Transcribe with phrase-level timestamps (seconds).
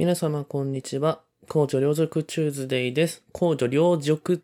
[0.00, 1.20] 皆様、こんにちは。
[1.46, 3.22] 公女両族チューズデイです。
[3.32, 4.42] 公女両族、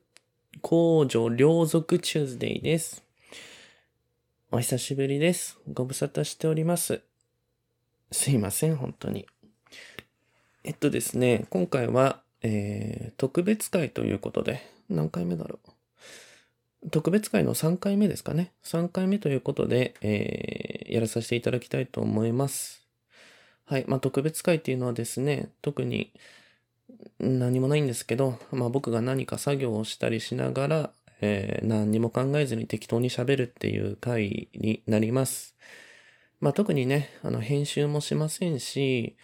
[0.60, 3.02] 公女両族チューズデイです。
[4.50, 5.56] お久しぶりです。
[5.72, 7.00] ご無沙汰しております。
[8.12, 9.24] すいません、本当に。
[10.62, 14.60] えっとですね、今回は、えー、特別会ということで、
[14.90, 15.58] 何回目だろ
[16.84, 16.90] う。
[16.90, 18.52] 特別会の3回目ですかね。
[18.62, 22.85] 3回目ということで、えー、やらさせていただきたいと思います。
[23.66, 23.84] はい。
[23.88, 26.12] まあ、特別会っていうのはですね、特に
[27.18, 35.56] 何もないんですけど、まあ、僕が何か作業をしたりしながら、えー何にも考えずに適当に喋るっていう回になります。
[36.40, 39.16] まあ、特にね、あの、編集もしませんし、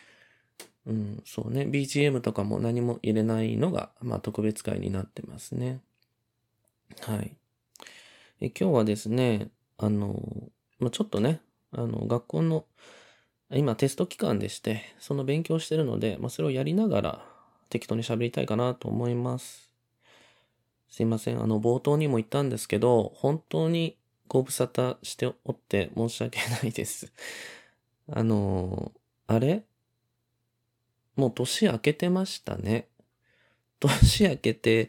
[0.86, 5.80] うん、そうね、BGM とかも何も入れないのが、まあ、特別会になってますね。
[7.00, 7.36] はい。
[8.40, 10.20] え今日はですね、あの、
[10.80, 12.64] まあ、ちょっとね、あの、学校の、
[13.54, 17.24] 今テスト期間でして、その勉強してるので、まあ、それをやりながら
[17.68, 19.72] 適当に喋りたいかなと思います。
[20.88, 21.42] すいません。
[21.42, 23.96] あの、冒頭にも言ったんですけど、本当に
[24.28, 27.12] ご無沙汰しておって申し訳ないです。
[28.10, 28.92] あの、
[29.26, 29.64] あれ？
[31.16, 32.88] もう年明けてましたね。
[33.80, 34.88] 年明けて、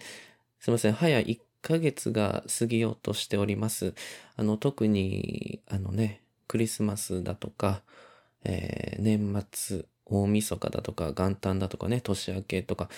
[0.60, 0.94] すいません。
[0.94, 3.94] 早1ヶ月が過ぎようとしております。
[4.36, 7.82] あの、特に、あのね、クリスマスだとか、
[8.46, 12.90] えー年末、大晦日だとか、元旦だとかね、年明けとか、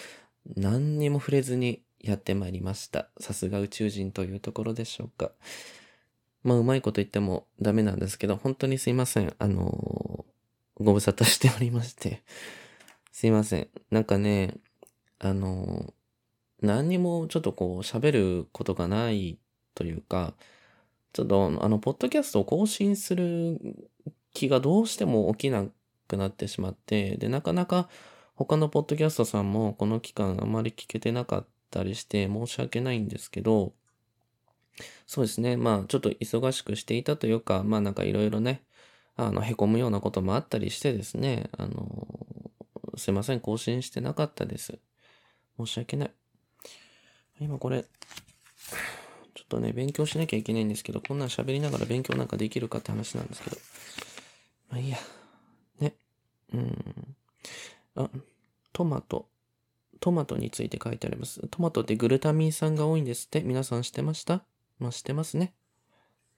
[0.55, 3.09] 何にも触れずにやってまいりました。
[3.19, 5.31] さすが宇宙人というところでしょうか。
[6.43, 9.33] まあ、うまいこと言ってもダメなんですけど、本当にすいません。
[9.39, 10.35] あのー
[10.77, 12.21] ご無沙汰しておりまして。
[13.13, 13.69] すいません。
[13.91, 14.55] なんかね、
[15.19, 15.93] あのー
[16.61, 19.37] 何にもちょっとこう喋ることがない
[19.75, 20.33] というか、
[21.13, 23.59] ちょっとあの、ポッドキャストを更新する
[24.35, 25.65] 気がどうしても起きな
[26.07, 27.89] くなってしまって、で、なかなか
[28.35, 33.73] 他のポッドキャストさんもこの期間あまり聞けてなかったりして申し訳ないんですけど、
[35.07, 35.55] そうですね。
[35.55, 38.63] まあ、ちょっと忙しくしていたというか、まあなんかいろいろね、
[39.15, 42.07] あの、凹むようなこともあったりしてですね、あの、
[42.97, 44.77] すいません、更新してなかったです。
[45.57, 46.11] 申し訳ない。
[47.39, 53.57] 今これ、ちょっとね、勉強しなきゃいけないんですけど、こんなん喋りながら勉強なんかできるかって話なんですけど。
[54.69, 54.97] まあいいや。
[55.79, 55.95] ね。
[56.53, 57.15] うん。
[57.95, 58.09] あ、
[58.73, 59.29] トマト。
[59.99, 61.47] トマトについて書いてあります。
[61.47, 63.41] トマトってグルタミン酸が多いんですって。
[63.41, 64.43] 皆さん知ってました？
[64.77, 65.53] まあ知ってますね。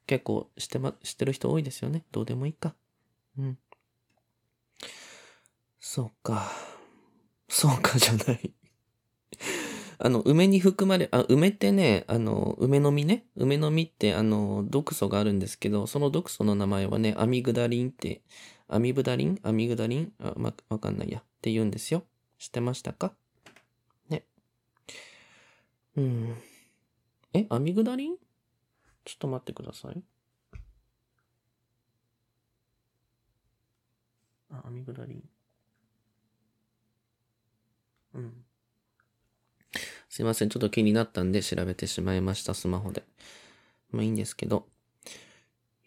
[0.05, 2.05] 結構知ってま、知ってる人多いですよね。
[2.11, 2.75] どうでもいいか。
[3.37, 3.57] うん。
[5.79, 6.51] そうか。
[7.49, 8.53] そうかじゃない。
[9.99, 13.25] あの、梅に含まれ、あ、梅ってね、あの、梅の実ね？
[13.35, 18.21] 梅の実って、あの、毒素があるんですけど、その毒素の名前はね、アミグダリンって、
[18.67, 19.39] アミブダリン？
[19.43, 20.13] アミグダリン？
[20.19, 21.19] あ、ま、わかんないや。
[21.19, 22.03] って言うんですよ。
[22.37, 23.13] 知ってましたか？
[24.09, 24.23] ね。
[25.95, 26.35] うん。
[27.33, 28.17] え、アミグダリン？
[29.03, 30.03] ちょっと待ってください。
[34.51, 35.23] あ、アミグダリン。
[38.13, 38.46] うん。
[40.17, 40.49] すいません。
[40.49, 42.55] ちょっと気になったんで調べてしまいました。
[42.55, 43.03] スマホで。
[43.91, 44.65] まあいいんですけど。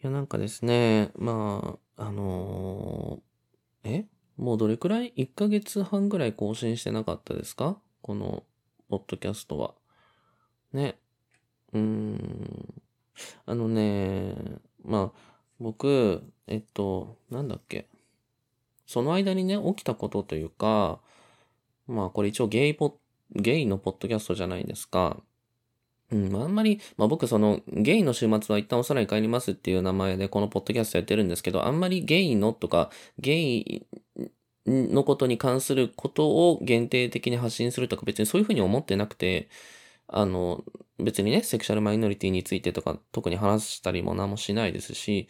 [0.01, 1.11] いや、なんかですね。
[1.17, 4.05] まあ、あのーえ？
[4.37, 7.77] もうどれくらい ?1 ヶ月半ぐらい更新してなかったですか？
[8.01, 8.45] この、
[8.89, 9.73] ポッドキャストは。
[10.71, 10.97] ね。
[11.73, 12.83] うーん。
[13.45, 14.37] あのね、
[14.85, 15.19] まあ、
[15.59, 17.89] 僕、えっと、なんだっけ？
[18.87, 21.01] その間にね、起きたことというか、
[21.85, 22.93] まあ、これ一応ゲイポッ、
[23.33, 25.17] ゲイのポッドキャストじゃないですか。
[26.11, 33.87] うん、あんまり、まあ僕その、ゲイの週末は一旦お空に帰りますっていう名前でこのポッドキャストやってるんですけど、あんまりゲイのとか、ゲイ
[34.65, 39.49] のことに関することを限定的に発信するとか別にそういうふうに思ってなくて、
[40.07, 40.63] あの、
[40.99, 45.29] 別にね、セクシャルマイノリティについてとか特に話したりも何もしないですし、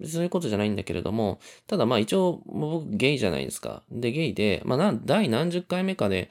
[0.00, 3.82] 別にそういうことじゃないんだけれども、ただまあ一応僕ゲイじゃないですか。
[3.90, 6.30] で、ゲイで、まあ第何十回目かで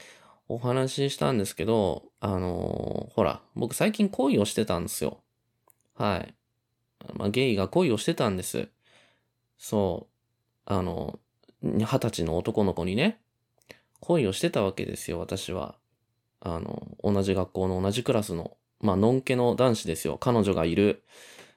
[0.54, 5.22] お話ししたんですけど、あのーほら、僕最近恋をしてたんですよ。
[5.96, 6.36] はい。
[7.14, 8.68] まあゲイが恋をしてたんです。
[9.58, 10.74] そう。
[10.74, 11.20] あの、
[11.62, 13.22] 二十歳の男の子にね、
[14.02, 15.76] 恋をしてたわけですよ、私は。
[16.42, 20.18] あの、同じ学校の同じクラスの、まあ、のんけの男子ですよ。
[20.18, 21.04] 彼女がいる、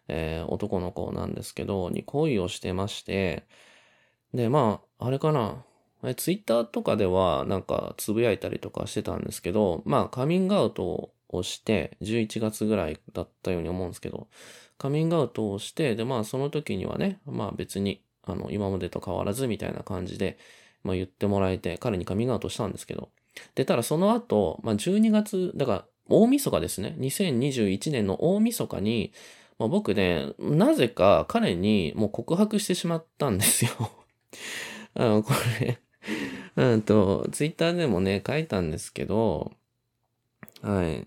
[0.08, 3.46] えー男の子なんですけど、に恋をしてまして、
[4.34, 5.64] で、まあ、あれかな。
[6.14, 14.28] ツイッターとかでは、なんか、つぶやいたりとかしてたんですけど、まあ、カミングアウトをして、11月ぐらいだったように思うんですけど、
[14.76, 20.38] カミングアウトをして、で、まあ、その時にはね、まあ別に、あの、今までと変わらずみたいな感じで、
[20.82, 23.10] まあ言ってもらえて、彼にカミングアウトしたんですけど。
[23.54, 26.96] で、ただその後、まあ12月、だから大晦日ですね。
[26.98, 29.12] 2021年の大晦日に、
[29.58, 33.70] まあ、僕ね、なぜか彼にもう告白してしまったんですよ。
[34.94, 35.80] あの、これ
[36.56, 39.52] うんと、ツイッターでもね、書いたんですけど、
[40.62, 41.06] はい。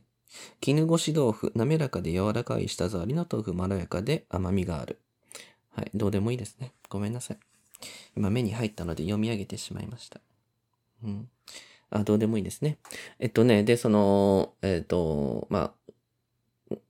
[0.62, 5.00] 絹ごし豆腐、滑らかで柔らかい舌触りの豆腐、まろやかで甘みがある。
[5.72, 5.92] はい。
[5.94, 6.74] どうでもいいですね。
[6.90, 7.38] ごめんなさい。
[8.16, 10.20] 今目に入ったので読み上げてしまいました。
[11.04, 11.30] うん。
[11.90, 12.78] あ、どうでもいいですね。
[13.20, 15.78] えっとね、で、その、えっと、まあ、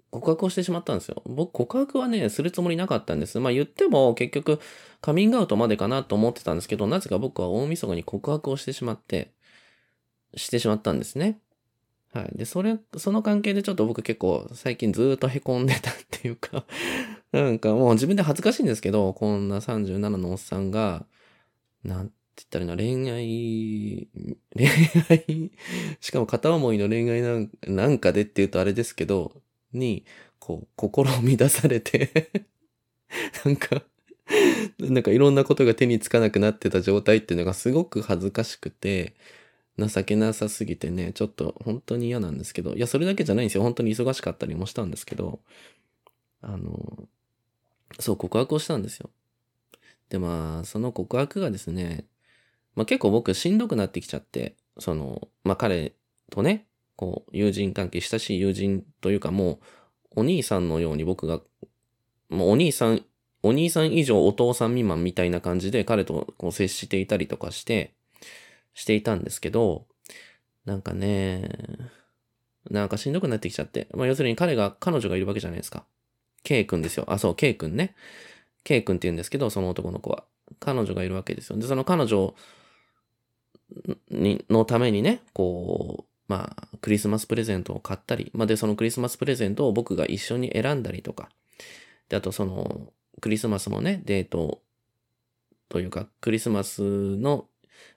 [0.10, 1.22] 告白をしてしまったんですよ。
[1.26, 3.40] 僕、告白はね、するつもりなかったんです。
[3.40, 4.60] まあ言っても結局
[5.02, 9.32] カミングアウトまでかなと思ってたんですけど、なぜか僕は大晦日に告白をしてしまって、
[10.36, 11.40] してしまったんですね。
[12.14, 12.38] はい。
[12.38, 16.66] で、それ、その関係でちょっと僕結構最近ずっと凹んでたっていうか
[17.32, 21.06] なんかもう自分で恥ずかしいんですけど、こんな37のおっさんが、
[21.84, 24.08] なんて言ったらいいの、恋愛、
[24.56, 24.68] 恋
[25.10, 25.52] 愛、
[26.00, 29.42] しかも片思いの恋愛なんなんかでって言うとあれですけど、
[29.74, 30.06] に、
[30.40, 32.30] こう、心を乱されて
[33.46, 33.84] なんか、
[34.80, 39.16] なんかいろんなことが手につかなくなってた状態っていうのがすごく恥ずかしくて、
[39.78, 43.64] 情けなさすぎてね、ちょっと本当に嫌なんですけど、いや、それだけじゃないんですよ。
[43.64, 45.40] 本当に忙しかったりもしたんですけど、
[46.42, 47.08] あの、
[48.00, 49.10] そう、告白をしたんですよ。
[50.10, 52.06] で、まあ、その告白がですね、
[52.76, 55.94] まあ、結構僕しんどくなってきちゃって、その、まあ、彼
[56.32, 59.60] とね、こう、友人関係、親しい友人というかも
[60.16, 61.42] う、お兄さんのように僕が、
[62.30, 63.06] もうお兄さん、
[63.44, 67.94] お兄さん以上お父さん未満みたいな感じで彼とこう接していたりとかして、
[68.74, 69.86] していたんですけど、
[70.66, 71.50] なんかね、
[72.70, 73.88] なんかしんどくなってきちゃって。
[73.94, 75.86] まあ要するに彼が、彼女がいるわけじゃないですか。
[76.44, 77.06] K 君ですよ。
[77.08, 77.96] あ、そう、K 君ね。
[78.64, 80.24] K 君って言うんですけど、その男の子は。
[80.60, 81.58] 彼女がいるわけですよ。
[81.58, 82.34] で、その彼女
[84.10, 91.30] に、のためにね、こう、まあ、クリスマスプレゼントを買ったり、まあ、で、そのクリスマスプレゼントを僕が一緒に選んだりとか、
[92.10, 94.62] で、あとその、クリスマスもね、デート
[95.70, 97.48] というか、クリスマスの、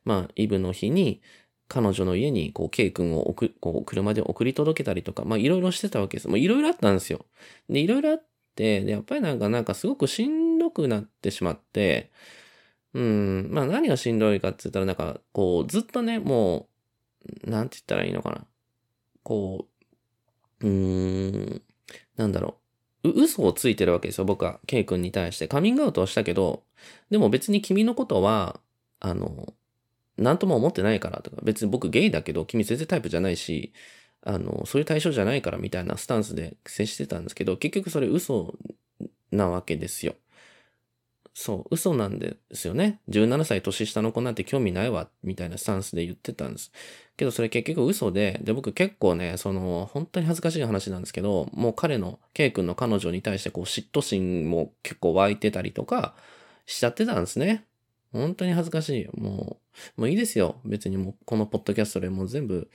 [0.04, 1.20] まあ、イブの日に、
[1.68, 6.28] 彼女の家に、こう、K 君を送、こう、車で送り届けたりとか、まあ、いろいろしてたわけです。
[6.28, 7.26] もういろいろあったんですよ。
[7.68, 8.24] で、いろいろあっ
[8.56, 12.10] て、で、やっぱりなんか、なんかすごくしんどくなってしまって、
[12.94, 13.48] うん。
[13.52, 16.68] まあ何がしんどいかって言ったら、なんか、こう、ずっとね、も
[17.46, 18.46] う、なんて言ったらいいのかな。
[19.22, 19.68] こ
[20.62, 21.62] う、うーん、
[22.16, 22.59] なんだろう。
[23.02, 24.60] 嘘をついてるわけですよ、僕は。
[24.66, 25.48] ケイ君に対して。
[25.48, 26.64] カミングアウトはしたけど、
[27.10, 28.60] でも別に君のことは、
[29.00, 29.54] あの、
[30.18, 33.72] なんとも思ってないからとか、別に僕ゲイだけど、君全然タイプじゃないし、
[34.22, 38.54] あの、そういう対象じゃないからみたいなスタンスで接してたんですけど、結局それ嘘
[39.30, 40.14] なわけですよ。
[41.32, 43.00] そう、嘘なんですよね。
[43.08, 46.72] 17歳年下の子なんて興味ないわ、みたいなスタンスで言ってたんです。
[47.16, 56.14] けどそれ結局嘘で、で、僕結構ね、その、本当に恥ずかしい話なんですけど、もう彼の、K 君の彼女に対してこう嫉妬心も結構湧いてたりとか
[56.66, 57.64] しちゃってたんですね。
[58.12, 59.20] 本当に恥ずかしい。
[59.20, 59.58] も
[59.96, 60.60] う、もういいですよ。
[60.64, 62.68] 別にもう、このポッドキャストでもう全部、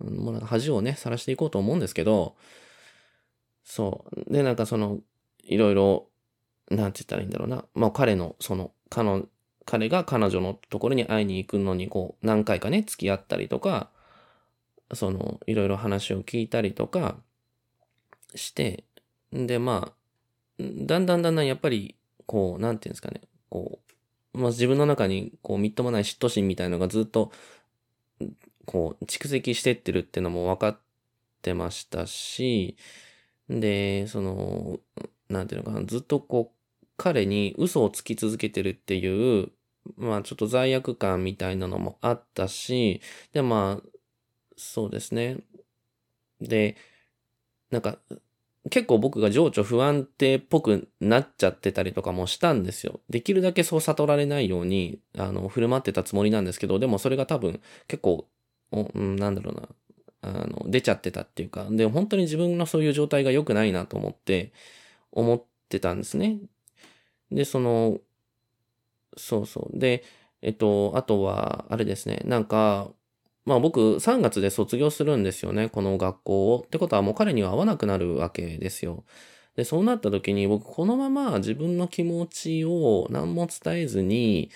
[0.00, 2.36] もうなんか恥をね、晒していこうと思うんですけど、
[3.64, 4.32] そう。
[4.32, 5.00] で、なんかその、
[5.44, 6.07] いろいろ
[6.70, 7.64] なんて言ったらいいんだろうな。
[7.74, 9.26] まあ彼の、その、彼の
[9.68, 13.90] 彼が彼女のところに会いに行くのに、こう、何回かね、付き合ったりとか、
[14.94, 17.16] その、いろいろ話を聞いたりとか
[18.34, 18.84] して、
[19.30, 23.78] で、まあ、だんだんだんだんやっぱり、こう、なんていうんですかね、こ
[24.34, 27.30] う、まあ自分の中に、こう、みっともない嫉妬心みたいのがずっと、
[28.64, 30.78] こう、蓄積してってるってのも分かっ
[31.42, 32.78] てましたし、
[33.50, 34.80] で、その、
[35.28, 36.57] なんていうのかな、ずっとこう、
[36.98, 39.50] 彼に嘘をつき続けてるっていう、
[39.96, 43.00] まあちょっと罪悪感みたいなのもあったし、
[43.32, 43.88] でまあ、
[44.56, 45.38] そうですね。
[46.40, 46.76] で、
[47.70, 47.98] なんか、
[48.70, 53.00] 結構僕が情緒不安定っぽくなっちゃってたりとかもしたんですよ。
[53.08, 58.26] できるだけそう悟られないように、あの、振る舞ってたつもりなんですけど、でもそれが多分結構、
[58.72, 59.68] うん、なんだろうな、
[60.22, 64.52] あの、出ちゃってたっていうか、で、本当に自分のそういう状態が良くないなと思って、
[65.12, 66.38] 思ってたんですね。
[67.30, 67.98] で、その、
[69.16, 69.78] そうそう。
[69.78, 70.04] で、
[70.42, 72.22] えっと、あとは、あれですね。
[72.24, 72.90] なんか、
[73.44, 75.68] まあ僕3月で卒業するんですよね。
[75.70, 76.60] この学校を。
[76.66, 79.04] ってことはもう彼には会わなくなるわけですよ。
[79.56, 84.50] で、そうなった時に僕このまま自分の気持ちを何も伝えずに、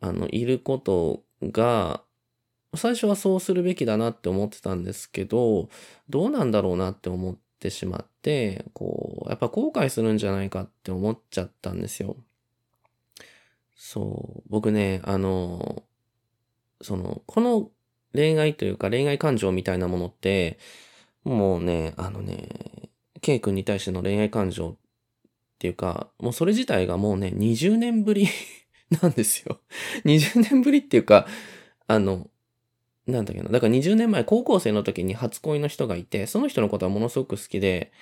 [0.00, 2.02] あの、いることが、
[2.76, 5.68] 最初はそうするべきだなって思ってたんですけど、
[6.10, 12.16] どうなんだろうなって思ってしまって、こう、やっぱ後悔するんじゃないかって思っちゃったんですよ。
[13.74, 14.42] そう。
[14.48, 15.82] 僕ね、あの、
[16.80, 17.70] その、この
[18.14, 20.58] 恋愛というか恋愛感情みたいなものって、
[21.24, 22.48] もうね、あのね、
[23.20, 24.76] K 君に対しての恋愛感情っ
[25.58, 28.28] ていうか、もうそれ自体がもうね、20年ぶり
[29.02, 29.60] なんですよ。
[30.04, 31.26] 20年ぶりっていうか、
[31.86, 32.30] あの、
[33.06, 33.50] なんだけな。
[33.50, 37.92] だから20年前、高校生の時に初恋の人がいて、その人のことはものすごく好きで、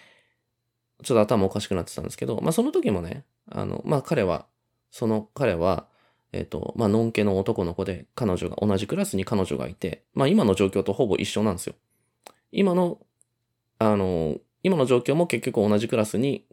[1.03, 4.47] ちょっと頭おかしくなってたんですけど、まあその時もね、あの、まあ彼は、
[4.91, 5.87] その彼は、
[6.33, 11.75] えっ、ー、と、まあ、のんけの男の子で、彼女が、同じクラスに彼女がいて、まあ、今の状況とほぼ一緒なんですよ。
[12.51, 12.99] 今の、
[13.79, 16.47] あの、今の状況も結局同じクラスに、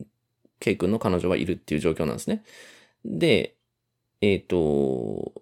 [0.59, 2.43] ケイ君の彼女はいるっていう状況なんですね。
[3.05, 3.55] で、
[4.19, 5.41] えっ、ー、と、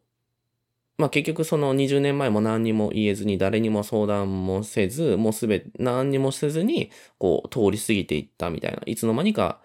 [0.97, 6.89] まあ、結局その20年前も何にも言えずに誰にも相談もせず、もうすべ何にもせずに、
[7.19, 9.59] こう通り過ぎていったみたいな、いつの間にか、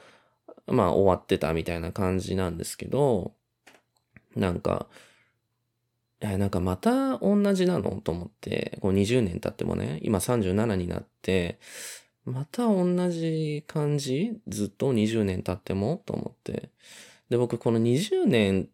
[0.66, 3.32] まあ終わってたみたいな感じなんですけど、
[4.36, 4.88] なんか、
[6.20, 11.58] え、なんかまた同じなのと思って、こう20年経ってもね、今37になって、
[12.24, 14.38] また同じ感じ？
[14.48, 16.02] ずっと20年経っても？
[16.06, 16.70] と思って。
[17.30, 18.68] で、僕この20年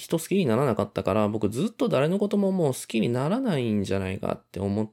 [0.00, 4.90] 人好きにならなかったから、僕ずっと誰のことももう好きにならないんじゃないかって思っ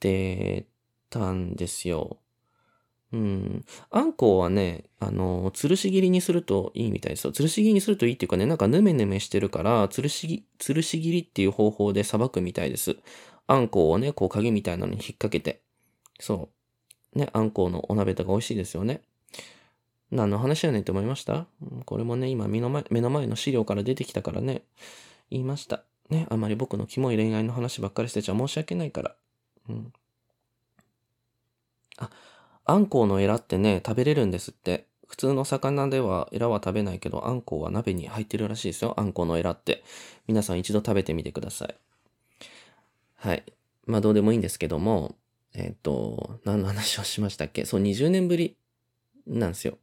[0.00, 0.66] て
[1.10, 2.18] たんですよ。
[3.12, 3.64] うん。
[3.90, 7.32] あんこうはね、あの、吊るし切りにするといいみたいですよ。
[7.32, 12.96] 吊るし切りにするといいっていうかね、なんかヌメヌメしてるから、吊るし、吊るし切りっていう方法で裁くみたいです。
[13.46, 15.60] あんこうをね、こう鍵みたいなのに引っ掛けて。
[16.20, 16.48] そ
[17.14, 17.18] う。
[17.18, 19.02] ね、あんこうのお鍋とか美味しいですよね。
[20.10, 21.46] 何の話やねんって思いました？
[21.84, 24.62] これもね、今目の前、目の前の資料から出てきたからね、
[25.30, 25.82] 言いました。
[26.10, 29.16] ね、あまり僕のキモい恋愛の話ばっかりしてちゃ申し訳ないから。
[29.68, 29.92] うん。
[31.98, 32.10] あ、
[32.64, 34.86] あんこうのエラってね、食べれるんですって。
[35.08, 38.94] 普通の魚ではエラは食べないけど、あんこうは鍋に入ってるらしいですよ。
[38.96, 39.82] あんこうのエラって。
[40.26, 41.74] 皆さん一度食べてみてください。
[43.16, 43.44] はい。
[43.86, 45.14] まあどうでもいいんですけども、
[45.54, 47.64] えっ、ー、と、何の話をしましたっけ？
[47.64, 48.56] そう、20年ぶり
[49.26, 49.78] なんですよ。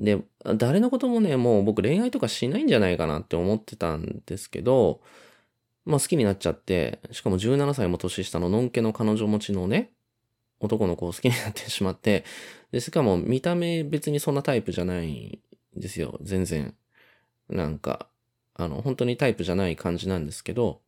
[0.00, 0.22] で、
[0.56, 5.00] 誰のこともね、もう僕恋愛とかしないんじゃないかなって思ってたんですけど、
[5.84, 9.92] まあ好きになっちゃって、しかも17歳も年下ののんけの彼女持ちのね、
[10.58, 12.24] 男の子を好きになってしまって、
[12.72, 15.40] で、しかも見た目別にそんなタイプじゃない
[15.76, 16.18] んですよ。
[16.22, 16.74] 全然。
[17.50, 18.08] なんか、
[18.54, 20.80] あの、本当にタイプじゃない感じなんですけど、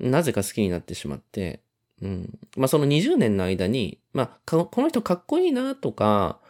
[0.00, 1.60] なぜか好きになってしまって、
[2.00, 2.38] うん。
[2.56, 6.40] まあ、その20年の間に、まあ、この人かっこいいなとか、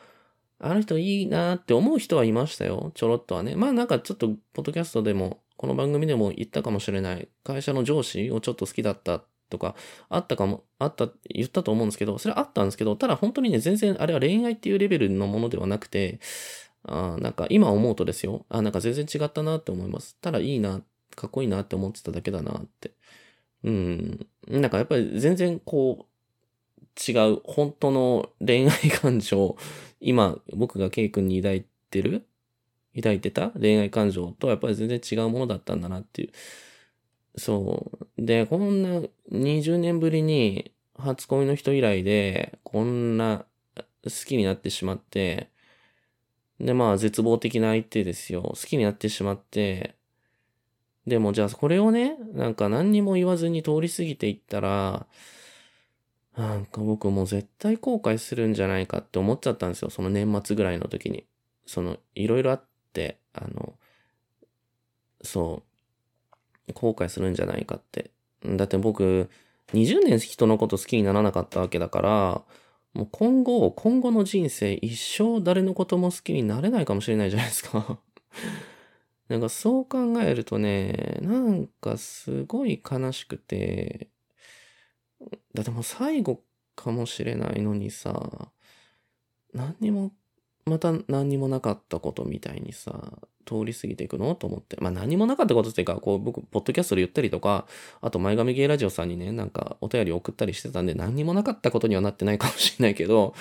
[0.63, 2.93] あの人いいなって思う人はいましたよ。
[2.95, 3.57] ちょろっとはね。
[3.57, 7.29] まあなんかちょっと、ポッドキャストでも、この番組でも言ったかもしれない。
[7.45, 9.75] 会社の上司をちょっと好きだったとか、
[10.09, 16.21] あったかも、あった、言ったと思うんですけど、それあったんですけど、ただ本当にね、全然あれは恋愛っていうレベルのものではなくて、
[16.85, 20.17] あなんか今思うとですよ、あなんか全然違ったなって思います。
[20.21, 20.81] ただいいな、
[21.15, 22.93] かっこいいなって思ってただけだなって。
[23.65, 24.27] うん。
[24.49, 26.12] なんかやっぱり全然こう、
[27.09, 29.57] 違う、本当の恋愛感情、
[30.01, 32.27] 今僕が K 君に抱いてる
[32.95, 36.31] 抱いてた恋愛感情とはやっぱり全然違うものだったんだなっていう。
[37.39, 38.23] そう。
[38.23, 43.47] で、こんな20年ぶりに初恋の人以来で、こんな
[43.77, 45.49] 好きになってしまって、
[46.61, 48.43] で、まあ絶望的な相手ですよ。
[48.43, 49.97] 好きになってしまって、
[51.07, 55.07] でもじゃあこれをね、なんか何にも言わずに通り過ぎていったら、
[56.37, 59.91] なんか僕もう絶対後悔するんじゃないかって思っちゃったんですよ。
[59.91, 61.27] その年末ぐらいの時に。
[61.67, 63.75] その、いろいろあって、あの、
[65.23, 65.63] そ
[66.69, 68.11] う、後悔するんじゃないかって。
[68.45, 69.31] だって僕、
[69.75, 72.43] 20年人のこと好きにならなかったわけだから、
[72.95, 77.99] もう今後、今後の人生一生誰のことも好きになれないかもしれないじゃないですか
[79.29, 84.09] なんかそう考えるとね、なんかすごい悲しくて、
[85.55, 86.43] だってもう最後
[86.77, 88.49] かもしれないのにさ、
[89.53, 90.13] 何にも
[90.65, 94.77] また何にもなかったことみたいにさ、通り過ぎていくのと思って。
[94.81, 97.67] まあ何もなかったことっていうか、こう僕、ポッドキャストで言ったりとか、
[98.01, 103.35] あと前髪ゲイラジオさんにね、なんかお便り送ったりしてたんで、何にもなかったことにはなってないかもしれないけど、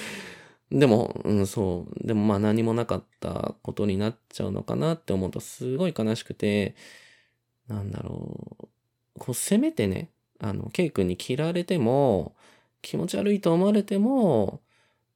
[0.72, 2.08] でも、うん、そう。
[2.08, 6.75] でもまあ何もなかったことになっちゃうのかなって思うとすごい悲しくて、
[7.68, 8.68] なんだろう。
[9.20, 10.10] こう、せめてね、
[10.41, 12.36] あの、ケイ君に切られても、
[12.81, 14.62] 気持ち悪いと思われても、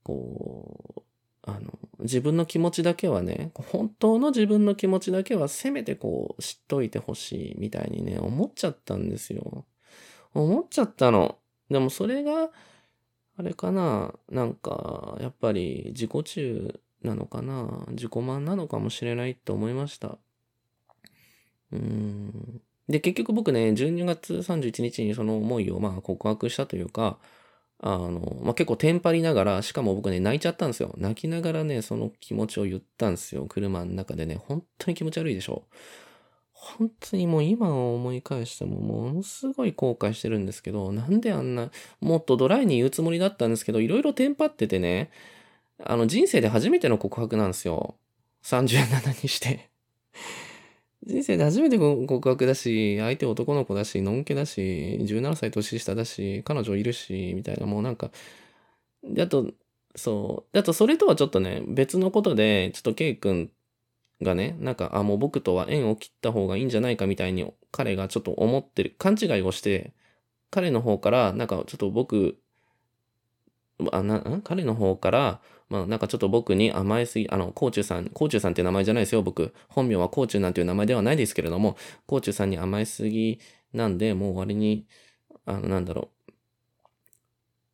[0.04, 1.04] こう、
[1.44, 9.66] あの、自分の気持ちだけはね、本当の自分の気持ちだけはせめてこう知っといてほしいみたいにね、思っちゃったんですよ。
[10.34, 11.38] 思っちゃったの。
[11.70, 12.52] でもそれが、
[13.38, 20.20] あれかな、なんか、やっぱり自己中なのかな、自己満なのかもしれないって思いました。
[21.72, 22.65] うーん。
[22.90, 27.18] で、結局僕ね、12月31日にその思いをまあ告白したというか、
[27.80, 30.94] あの、まあ、結構テンパりながら、しかも僕ね、泣いちゃったんですよ。
[30.98, 33.46] 泣きながらね、その気持ちを言ったんですよ。
[33.48, 35.64] 車の中でね、本当に気持ち悪いでしょ。
[36.54, 45.12] 本当にもう今を思い返してもものすごい後悔してるんですけど、なんであんな、もっとドライに言うつもりだったんですけど、いろいろテンパっててね、
[45.84, 47.96] あの人生で初めての告白なんですよ。
[48.44, 49.70] 37にして。
[51.06, 58.12] 人生で初めて告白だし、相手男の子だし、のんけだし、17歳年下だし、彼女いるし、みたいな、もうなんか、
[59.04, 59.52] で、あと、
[59.96, 60.58] そう。
[60.60, 63.52] あと、それとはちょっとね、別のことで、ちょっとケイ君
[64.22, 69.94] がね、なんか、あ、もう僕とは縁を切った方がいいんじゃないかみたいに、彼がちょっと思ってる、勘違いをして、
[70.52, 72.38] 彼の方から、なんかちょっと僕、
[73.92, 79.54] あ、な、彼の方から、まあなんかちょっと僕に甘えすぎ、あの、コーチュさん、コーチュさんっていう名前じゃないですよ、僕。
[79.68, 83.40] 本名はコーチュなんていう名前ではないですけれども、コーチュさんに甘えすぎ
[83.74, 84.86] なんで、もう終わりに、
[85.46, 86.32] あの、なんだろう。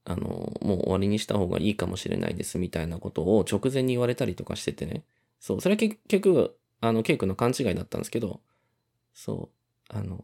[0.06, 0.26] あの、
[0.62, 5.04] もう終わりにした方がいいかもしれないですみたいなことを直前に言われたりとかしててね。
[5.40, 8.42] そう、それは結局、あの、ケイ君の勘違いだったんですけど、
[9.14, 9.50] そ
[9.92, 10.24] う、あの、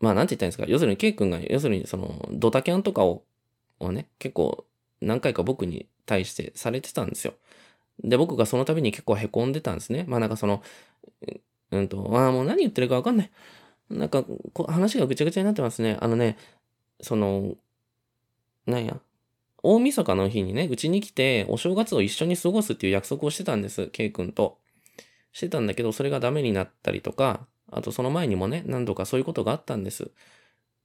[0.00, 0.64] まあなんて言ったんですか。
[0.68, 3.24] 要するにケイ君が、要するにその、ドタキャンとかを、
[3.80, 4.66] をね、結構
[5.00, 7.34] 何回か僕に対してされてたんですよ。
[8.02, 10.04] で、僕がその度に結構凹んでたんですね。
[10.08, 10.62] まあなんかその、
[11.70, 13.30] うんと、ああ、もう何言ってるかわかんない。
[13.90, 15.98] なんか、こ話がぐちゃぐちゃになってますね。
[16.00, 16.36] あのね、
[17.00, 17.54] その、
[18.66, 19.00] なんや。
[19.62, 23.88] 大晦日の日にね、うちに来て、お正月を一緒に過ごすっていう約束をしてたんです。
[23.88, 24.58] ケイ君と。
[25.32, 30.10] してたんだけど、それがダメになったりとか、あとその前にもね、何度かそういうことがあったんです。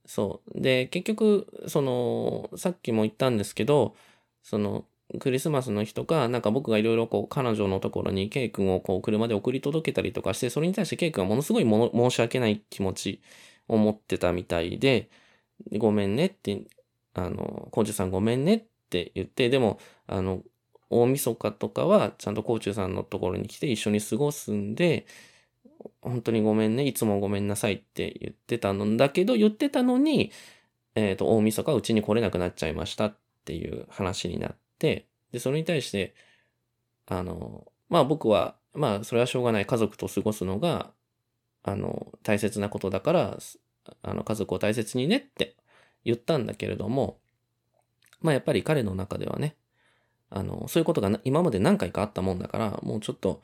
[0.06, 0.60] そう。
[0.60, 3.94] で、結局、その、さっきも言ったんですけど、
[4.42, 4.84] その、
[5.18, 13.20] クリスマスの日とか、なんか僕がいろいろこう、彼女のところにケイ君をこう、車で送り届けたりとかして、それに対してケイ君はものすごいもの申し訳ない気持ち
[13.68, 15.10] を持ってたみたいで、
[15.78, 16.62] ごめんねって、
[17.14, 20.42] あの、コーチさんごめんねって言って、でも、あの、
[20.90, 25.06] 大晦日とかはちゃんとコーチさんのところに来て一緒に過ごすんで、
[26.02, 30.32] 本当にごめんね、いつもごめんなさいって言ってたのだけど、言ってたのに、
[30.94, 36.14] えっ、ー、と、大晦日はうちに来れなくなっちゃいましたっていう話になって、で、それに対して、
[37.06, 40.92] あの、まあ僕は、まあそれはしょうがない家族と過ごすのが、
[41.62, 43.38] あの、大切なことだから、
[44.02, 45.56] あの、家族を大切にねって
[46.04, 47.18] 言ったんだけれども、
[48.20, 49.56] まあやっぱり彼の中ではね、
[50.30, 53.42] あの、そういうことが今まで何回かあったもんだから、もうちょっと、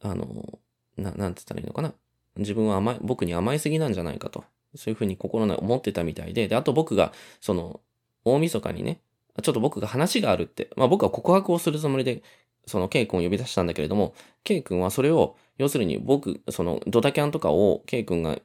[0.00, 0.58] あの、
[0.96, 1.92] な、なんて言ったらいいのかな。
[2.36, 4.44] 自分は甘い、僕に甘いすぎなんじゃないかと。
[4.74, 7.80] そういうふうに心の思ってたみたいで、で、あと僕が、その、
[8.24, 9.00] 大晦日にね、
[9.42, 12.22] ちょっと僕が話があるって、まあ僕は告白をするつもりで、
[12.66, 18.38] その K 君を呼び出したんだけれども、K 君はそれを、要するに僕、そのドタキャンとかを K 君が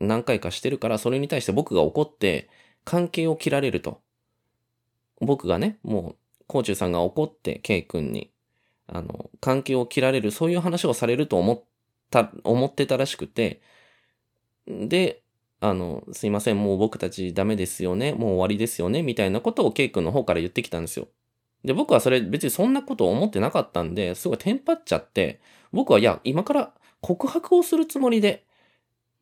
[0.00, 2.48] 何回かしてるから、それに対して僕が怒って、
[2.84, 4.00] 関係を切られると。
[5.20, 8.30] 僕がね、もう、コーチューさんが怒って K 君に、
[8.86, 11.62] あの、関係を切られる、そういう話をされると思っ
[12.10, 13.60] た、思ってたらしくて、
[14.66, 15.22] で、
[15.60, 21.08] あの、すいません、もう僕たちダメですよね、もう終わりですよね、みたいなことをケイ君の方から言ってきたんですよ。
[21.64, 25.40] で、僕はそれ別にそんなことを思ってなかったんで、すごいテンパっちゃって、
[25.72, 28.44] 僕はいや、今から告白をするつもりで、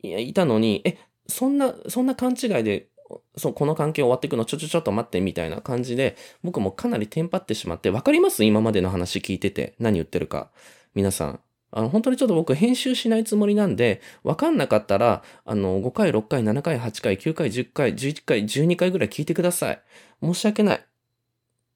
[0.03, 2.89] いや、いたのに、え、そんな、そんな勘違いで、
[3.37, 8.45] そう、この関係終わっていくの、ちょちょちょっと待って、みたいな感じで、僕もかなりテンパってしまって、わかります？
[8.45, 10.51] 今までの話聞いてて、何言ってるか。
[10.95, 11.41] 皆さん。
[11.77, 19.83] あの、本当にちょっと僕編集しないつもりなんで、わかんなかったら、あの、5回、6回、7回、8回、9回、10回、11回、12回ぐらい聞いてください。
[20.23, 20.87] 申し訳ない。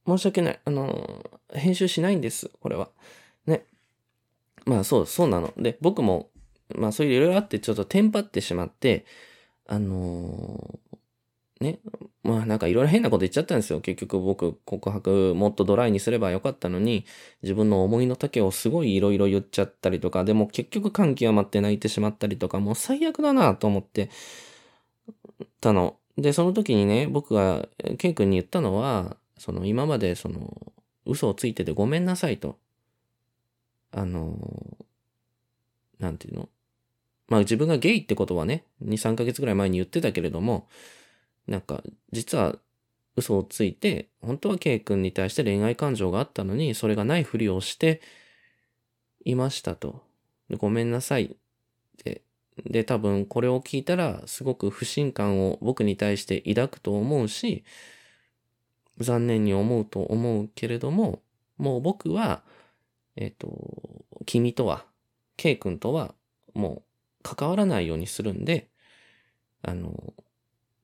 [0.07, 0.61] 申し訳ない。
[0.65, 2.91] あの、編集しないんです、これは。
[3.47, 3.65] ね。
[4.67, 5.53] まあそう、そうなの。
[5.57, 6.31] で、僕も、
[6.77, 9.05] まあそういういろいろあってちょっとテンパってしまって、
[9.67, 10.79] あの
[11.61, 11.81] ね、
[12.23, 13.81] まあなんかいろいろ変なこと言っちゃったんですよ。
[13.81, 17.05] 結局僕告白もっとドライにすればよかったのに、
[17.43, 24.09] 自分の思いの丈をすごいいろいろ言っちゃったりとか、でも結局感極まって泣いてしまったりとか、もう最悪だなと思って
[25.61, 25.97] たの。
[26.17, 27.69] で、その時にね、僕が
[27.99, 30.73] ケイ君に言ったのは、その今までその
[31.07, 32.57] 嘘をついててごめんなさいと。
[33.91, 34.37] あの、
[35.99, 36.49] なんていうの？
[37.29, 40.69] まあ自分がゲイってことはね、2、3ヶ月ぐらい前に言ってたけれども、
[41.49, 41.83] なんか、
[42.13, 42.57] 実は
[43.17, 48.01] 嘘をついて、本当は K 君に対して恋愛感情があったのに、それがないふりをして
[49.25, 50.03] いましたと。
[50.59, 51.37] ごめんなさい。
[52.05, 52.23] で、
[52.65, 57.65] で、多分これを聞いたら、すごく不信感を僕に対して抱くと思うし、
[58.99, 61.23] 残念に思うと思うけれども、
[61.57, 62.43] もう僕は、
[63.17, 64.85] えっ、ー、と、君とは、
[65.37, 66.15] K 君とは、
[66.55, 66.83] も
[67.21, 68.69] う関わらないようにするんで、
[69.63, 70.13] あの、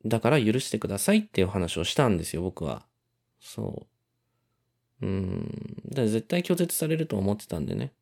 [0.05, 2.85] だから許してくださいっていう話をしたんですよ、僕は。
[3.41, 3.87] そ
[5.01, 5.07] う。
[5.07, 5.77] うん。
[5.89, 7.93] だから絶対拒絶されると思ってたんでね。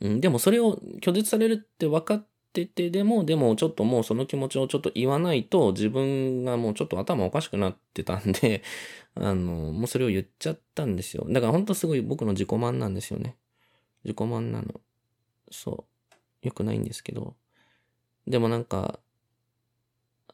[0.00, 8.62] うん、でもそれを拒絶されるって分かっててでも、でもちょっともうその気持ちをちょっと言わないと自分がもうちょっと頭おかしくなってたんで、
[9.14, 11.26] あの、もうそれを言っちゃったんですよ。
[11.28, 13.36] だからほんとすごい僕の自己満なんですよね。
[14.04, 14.80] 自己満なの。
[15.50, 16.14] そう。
[16.42, 17.34] 良くないんですけど。
[18.26, 19.00] でもなんか、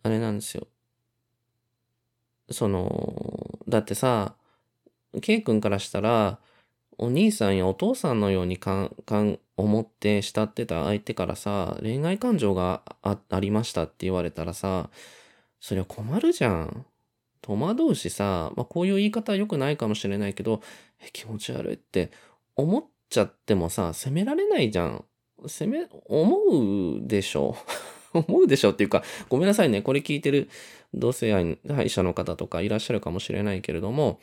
[0.05, 0.69] あれなんですよ。
[2.51, 4.37] その、だってさ、
[5.23, 6.39] ケイ君からしたら、
[6.99, 14.91] お兄さんやお父さんのようにかん、かん、思って慕ってた相手からさ、恋愛感情があありましたって言われたらさ、
[15.61, 16.87] そりゃ困るじゃん。
[17.43, 20.61] 戸惑うしさ、まあこういう言い方は良くないかもしれないけど、
[21.01, 22.11] え、気持ち悪いって
[22.57, 25.05] 思っちゃってもさ、責められないじゃん。
[25.47, 27.57] 責め、思うでしょ。
[28.27, 29.83] 思うでしょっていうか、ごめんなさいね。
[29.83, 30.49] これ聞いてる
[30.95, 34.21] 同性愛者の方とかいらっしゃるかもしれないけれども、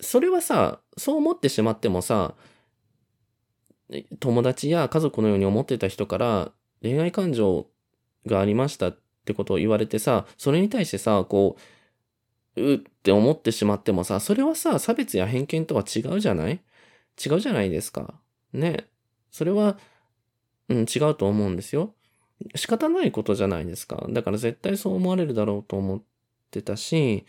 [0.00, 2.34] それはさ、そう思ってしまってもさ、
[4.20, 6.52] 友達や家族のように思ってた人から
[6.82, 7.66] 恋愛感情
[8.26, 11.56] がありましたってことを言われてさ、それに対してさ、こ
[12.56, 16.60] う、うって思ってしまってもさ、それはさ、差別や偏見とは違うじゃない？
[17.24, 18.14] 違うじゃないですか。
[18.52, 18.86] ね。
[19.30, 19.78] それは、
[20.68, 21.94] うん、違うと思うんですよ。
[22.54, 24.06] 仕方ないことじゃないですか。
[24.10, 26.02] だから絶対そう思われるだろうと思っ
[26.50, 27.24] てたし、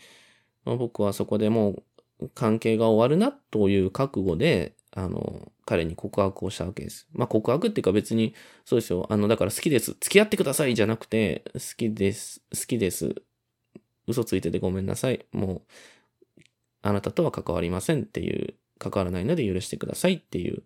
[0.64, 1.82] まあ、僕はそこでも
[2.20, 7.06] う関係が終わるなという覚悟で、あの、彼に告白をしたわけです。
[7.12, 9.06] まあ告白っていうか別に、そうですよ。
[9.10, 9.92] あの、だから好きです。
[10.00, 12.40] 付き合ってくださいじゃなくて、好きです。
[12.52, 13.14] 好きです。
[14.06, 15.26] 嘘ついててごめんなさい。
[15.32, 15.62] も
[16.38, 16.42] う、
[16.82, 20.62] あなたとは関わりませんっていう、関わらないので許してくださいっていう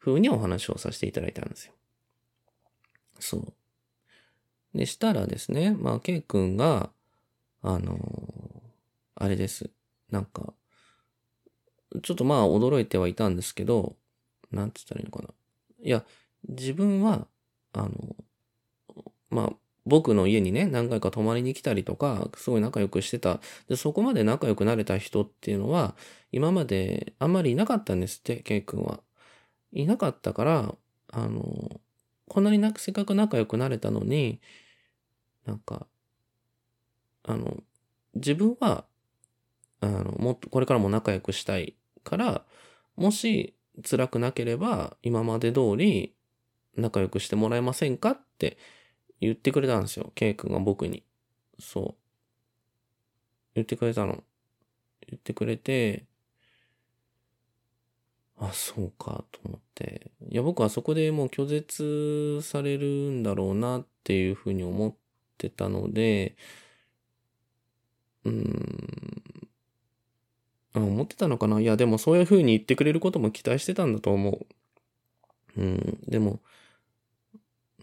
[0.00, 1.72] 風にお話をさせていただいたんですよ。
[3.18, 3.52] そう。
[4.74, 6.90] で、したらですね、まあ、ケイ君が、
[7.62, 7.98] あのー、
[9.16, 9.70] あれです。
[10.10, 10.52] なんか、
[12.02, 13.96] ちょっとまあ驚いてはいたんですけど、
[14.50, 15.28] なんて言ったらいいのかな。
[15.82, 16.04] いや、
[16.48, 17.26] 自分は、
[17.72, 17.90] あの、
[19.30, 19.52] まあ、
[19.86, 23.40] 僕の家にね、何回か泊まりに来たりとか、すごい仲良くしてた。
[23.68, 25.94] で、そこまで仲良くなれた人っていうのは、
[26.32, 29.00] 今まであんまりいなかったんですって、ケイ君は。
[29.72, 30.74] いなかったから、
[31.12, 31.80] あの、
[32.28, 34.40] こんなになくせっかく仲良くなれたのに、
[35.46, 35.86] なんか、
[37.24, 37.62] あの、
[38.14, 38.84] 自分は、
[39.80, 42.44] あの、もっと、これからも仲良くしたいから、
[42.96, 43.54] もし
[43.88, 46.14] 辛くなければ、今まで通り
[46.76, 48.58] 仲良くしてもらえませんかって
[49.20, 50.12] 言ってくれたんですよ。
[50.14, 51.02] ケイ君が僕に。
[51.58, 51.94] そう。
[53.54, 54.22] 言ってくれたの。
[55.06, 56.06] 言ってくれて、
[58.38, 60.10] あ、そうか、と思って。
[60.28, 64.94] いや、僕はそこでもう拒絶されるんだろうなっていうふうに思っ
[65.34, 66.36] ってたので、
[68.24, 69.22] うーん、
[70.74, 71.60] 思ってたのかな？
[71.60, 74.30] いや、でもそういうふうに言ってくれることも期待してたんだと思
[75.56, 75.60] う。
[75.60, 76.40] うん、でも、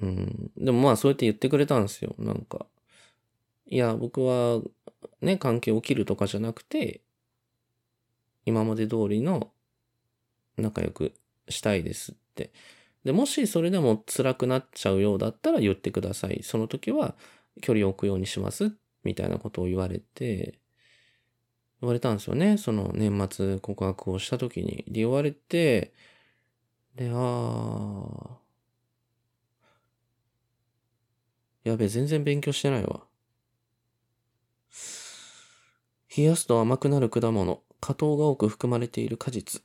[0.01, 2.15] うん、でもまあそうやって言ってくれたんですよ。
[2.17, 2.65] なんか。
[3.67, 4.61] いや、僕は
[5.21, 7.01] ね、関係起きるとかじゃなくて、
[8.45, 9.51] 今まで通りの
[10.57, 11.13] 仲良く
[11.47, 12.51] したいですって。
[13.05, 16.41] で、もしそれでも辛くなっちゃうようだったら言ってください。
[16.43, 17.15] その時は
[17.61, 18.75] 距離を置くようにします。
[19.03, 20.59] みたいなことを言われて、
[21.81, 22.57] 言われたんですよね。
[22.57, 24.85] その年末告白をした時に。
[24.87, 25.93] で、言われて、
[26.95, 28.41] で、あー。
[31.63, 33.01] やべ、全然勉強してないわ。
[36.15, 37.63] 冷やすと甘くなる果物。
[37.79, 39.63] 果糖が多く含まれている果実。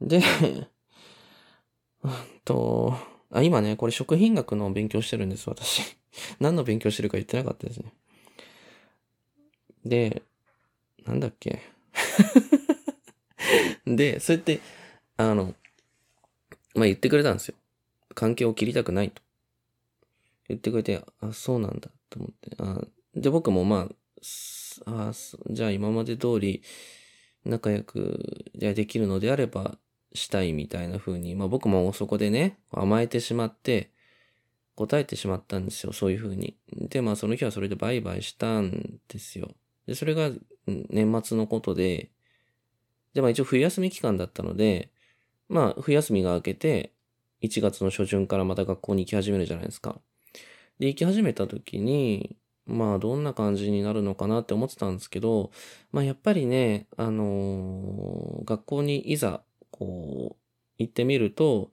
[0.00, 0.22] で、
[2.02, 2.12] うん
[2.44, 2.96] と、
[3.32, 5.96] あ、今ね、これ食品学の勉強してるんです、私。
[6.40, 7.92] 何の勉強してるか言ってなかったですね。
[9.84, 10.22] で、
[11.06, 11.60] なんだっけ。
[13.86, 14.60] で、そうやって、
[15.16, 15.54] あの、
[16.74, 17.54] まあ、言ってくれたんですよ。
[18.14, 19.22] 関係を切りたくないと。
[20.48, 22.56] 言ってくれて、あ、そうなんだ、と思って。
[22.58, 22.80] あ
[23.14, 23.94] で、僕もまあ、
[24.86, 25.12] あ
[25.50, 26.62] じゃあ今まで通り
[27.44, 29.78] 仲良くじゃできるのであれば
[30.12, 33.90] したいみたいな風に、まあ僕もそこでね、甘えてしまって、
[34.76, 36.56] 答えてしまったんですよ、そういう風に。
[36.72, 39.50] で、まあその日はそれでバイバイしたんですよ。
[39.86, 40.30] で、それが
[40.66, 42.10] 年末のことで、
[43.14, 44.90] で、まあ一応冬休み期間だったので、
[45.48, 46.92] まあ冬休みが明けて、
[47.42, 50.00] 1月の初旬からまた学校に行き始めるじゃないですか。
[50.78, 55.50] で、行き始めた時に、まあどんな感じになるのかなって思ってたんですけど、
[55.92, 59.42] まあやっぱりね、あのー、学校にいざ
[59.80, 60.42] こう、
[60.78, 61.72] 行ってみると、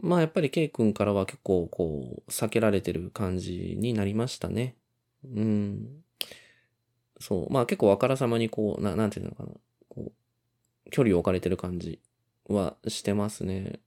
[0.00, 4.76] まあやっぱり K 君からは結構こう避けられてる感じになりましたね。
[5.24, 5.88] うん。
[7.20, 7.52] そう。
[7.52, 9.50] まあ結構あからさまにこう、な、なんていうのかな。
[9.88, 10.12] こ
[10.86, 12.00] う、距離を置かれてる感じ
[12.48, 13.80] はしてますね。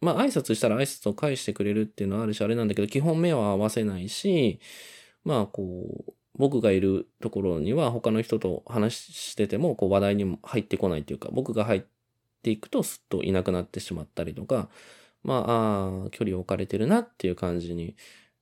[0.00, 4.60] まあ挨拶したら挨拶を返してくれるっていうのはあるしあれなんだけど、基本目は合わせないし、
[5.24, 11.82] まあこう、僕がいるところには他の人と話しててもこう話題にも入ってこないっていうか、僕が入っ
[12.42, 14.68] ていくとすっといなくなってしまったりとか、
[15.22, 17.96] まあ、あ距離置かれてるなっていう感じに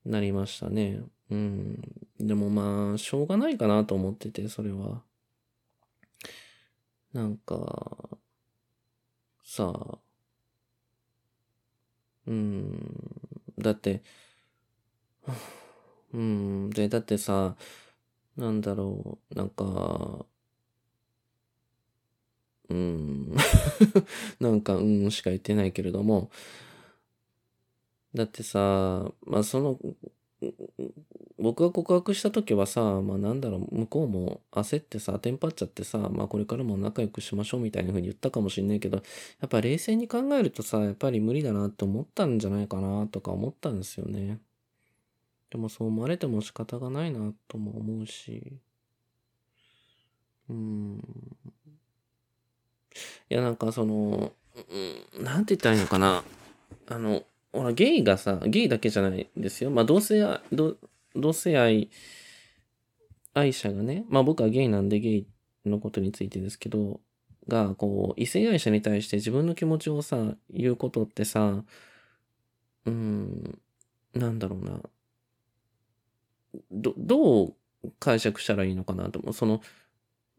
[0.04, 1.00] なりましたね。
[1.30, 1.80] うん。
[2.18, 5.02] でもまあ、しょうがないかなと思ってて、それは。
[7.12, 8.18] なんか、
[9.44, 9.98] さあ、
[12.26, 12.78] うん、
[13.58, 14.02] だって、
[16.12, 17.56] うん、で、だってさ、
[18.36, 20.26] なんだろう、なんか、
[22.70, 23.37] うん、
[24.40, 26.30] なんか、うんしか言ってないけれども、
[28.14, 29.78] だってさ、まあその、
[31.38, 38.98] 僕が告白した時はさ、まあなんだろう、向こうも焦ってさ、テンパっちゃってさ、まあこれからも仲良くしましょうみたいな風に言ったかもしんないけど、
[39.40, 44.38] やっぱ冷静に考えるとさ、やっぱり無理だなって思ったんじゃないかなとか思ったんですよね。
[45.50, 48.61] でもそう思われても仕方がないなとも思うし。
[50.48, 51.00] うん。
[53.29, 54.33] いやなんかその、
[55.16, 56.24] うん、なんて言ったらいいのかな。
[56.88, 57.22] あの、
[57.53, 59.70] ほら、ゲイがさ、ゲイだけじゃないんですよ。
[59.70, 60.40] まあ、同性愛、
[61.14, 61.90] 同性愛、
[63.35, 65.26] 愛者がね、まあ僕はゲイなんでゲイ
[65.66, 67.00] のことについてですけど、
[67.48, 71.64] が、こう、異性愛者に対して自分の気持ちをさ、言うことってさ、
[72.87, 73.59] うん、
[74.14, 74.81] なんだろうな。
[76.70, 77.55] ど、どう
[77.98, 79.33] 解釈したらいいのかなと思う。
[79.33, 79.61] その、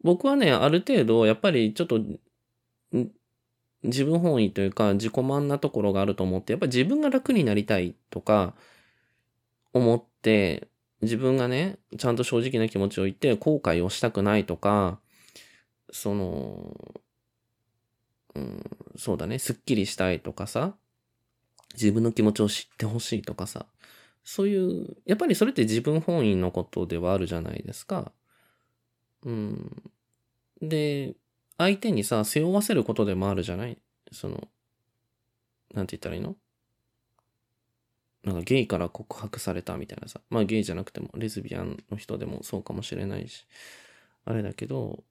[0.02, 2.00] 僕はね、ある程度、やっぱりちょっと、
[3.82, 8.54] 自分本位というか自己満なところがあると思って、やっぱ自分が楽になりたいとか
[9.72, 10.68] 思って、
[11.02, 15.00] 自分がね、ちゃんと正直な気持ちを言って後悔をしたくないとか、
[15.90, 16.76] その、
[18.34, 18.62] うん、
[18.96, 20.74] そうだね、すっきりしたいとかさ、
[21.74, 23.66] 自分の気持ちを知ってほしいとかさ、
[24.24, 28.12] そういう、やっぱりそれって自分本位のことではあるじゃないですか。
[29.24, 29.82] うん。
[30.60, 31.14] で、
[31.58, 33.78] 相手にさ、背負わせることでもあるじゃない？
[34.10, 34.48] その、
[35.74, 36.36] なんて言ったらいいの？
[38.24, 40.20] なんかゲイから告白されたみたいなさ。
[40.30, 43.46] まあゲイじゃなくても、レズビアンの人でもそうかもしれないし、
[44.24, 45.02] あれだけど、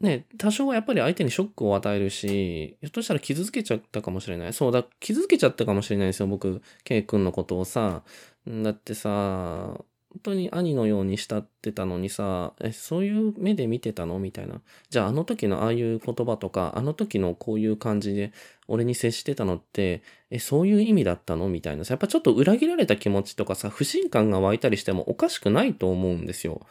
[0.00, 4.52] ね、多少はやっぱり相手にショックを与えるし、ひょっとしたら傷つけちゃったかもしれない。
[4.52, 8.02] そうだ、傷つけちゃったかもしれないですよ、僕、ケイ君のことをさ。
[8.46, 9.80] だってさ、
[10.16, 14.18] 本当に兄のように慕ってたのにさ、え、そういう目で見てたの？
[14.18, 14.62] みたいな。
[14.88, 18.32] じゃああの時のああいう言葉とか、あの時のこういう感じで
[18.66, 21.50] 俺に接してたのって、え、そういう意味だったの？
[21.50, 21.92] みたいなさ。
[21.92, 26.66] やっぱちょっと裏切られた気持ちとかさ、不信感が湧いたりしてもおかしくないと思うんですよ。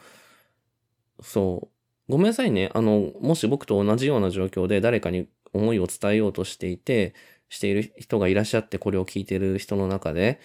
[1.22, 1.68] そ
[2.08, 2.12] う。
[2.12, 2.70] ごめんなさいね。
[2.74, 7.14] あの、もし僕と同じような状況で誰かに思いを伝えようとしていて、
[7.48, 10.40] している人がいらっしゃってこれを聞いてる人の中で、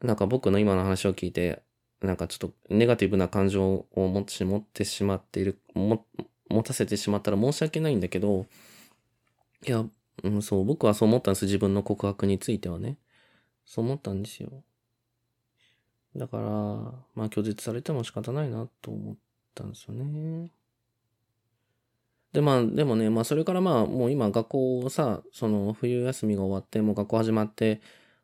[0.00, 1.62] なんか僕の今の話を聞いて、
[2.02, 6.06] なんかちょっとネガティブな感情を持って持ってしまっている、も、
[6.48, 8.46] 持たせてしまったら申し訳ないんだけど、
[9.66, 9.84] いや、
[10.22, 11.46] うん、そう、僕はそう思ったんです。
[11.46, 12.98] 自分の告白についてはね。
[13.64, 14.62] そう思ったんですよ。
[16.16, 16.44] だから、
[17.14, 19.16] まあ拒絶されても仕方ないなと思っ
[19.54, 20.50] たんですよね。
[22.32, 27.80] で、まあ、でもね、まあそれからまあもう今学校さ、その冬休みが終わって、もう学校始まって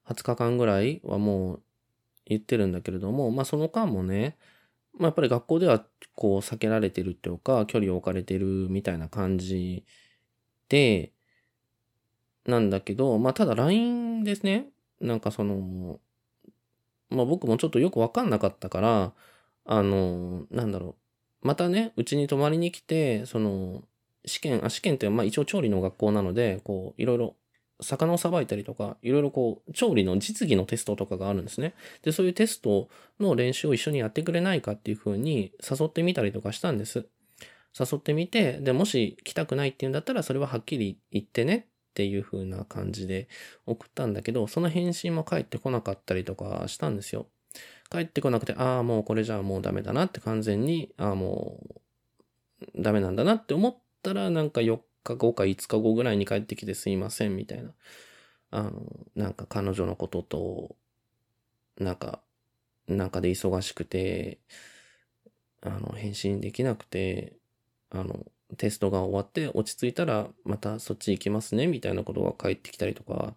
[0.09, 1.63] 20日間ぐらいはもう
[2.27, 4.37] 言ってるんだけれども、まあその間もね、
[4.95, 5.85] まあやっぱり学校では
[6.15, 9.85] こう避けられてるっていうか、距離を置かれてるみたいな感じ
[10.69, 11.13] で、
[12.47, 16.01] なんだけど、まあただ LINE ですね、なんかその、
[17.11, 19.13] まあ僕もちょっとよくわかんなかったから、
[19.67, 20.97] あの、なんだろ
[21.43, 23.83] う、またね、うちに泊まりに来て、その、
[24.27, 27.37] 試験、あ、試験ってまあ一応調理の学校なので、こう、いろいろ
[27.81, 31.75] 魚をさばいたりとか、いろいろこう、調理の実技のテストとかがあるんですね。
[32.03, 32.89] で、そういうテスト
[33.21, 37.07] の練習を一緒にやってくれないかっていう風に誘ってみたりとかしたんです。
[37.79, 43.29] 誘ってみて、で、もし来たくないっていうんだったら、それははっきり言ってねっていう風な感じで
[43.67, 47.27] 送ったんだけど、その返信も返ってこなかったりとかしたんですよ。
[47.91, 57.71] 帰ってこなくて、ああ、もうこれじゃあもうダメだなって完全に、ああ、もうダメなんだなって思ったら、なんか4日後か5日後ぐらいに帰ってきてすいませんみたいな。
[58.51, 58.73] あの、
[59.15, 60.77] なんか彼女のことと、
[61.79, 62.21] なんか、
[62.87, 64.39] なんかで忙しくて、
[65.63, 67.35] あの、返信できなくて、
[67.91, 68.25] あの、
[68.57, 73.35] テストが終わって落ち着いたらまたそっち行きますねみたいなことが返ってきたりとか、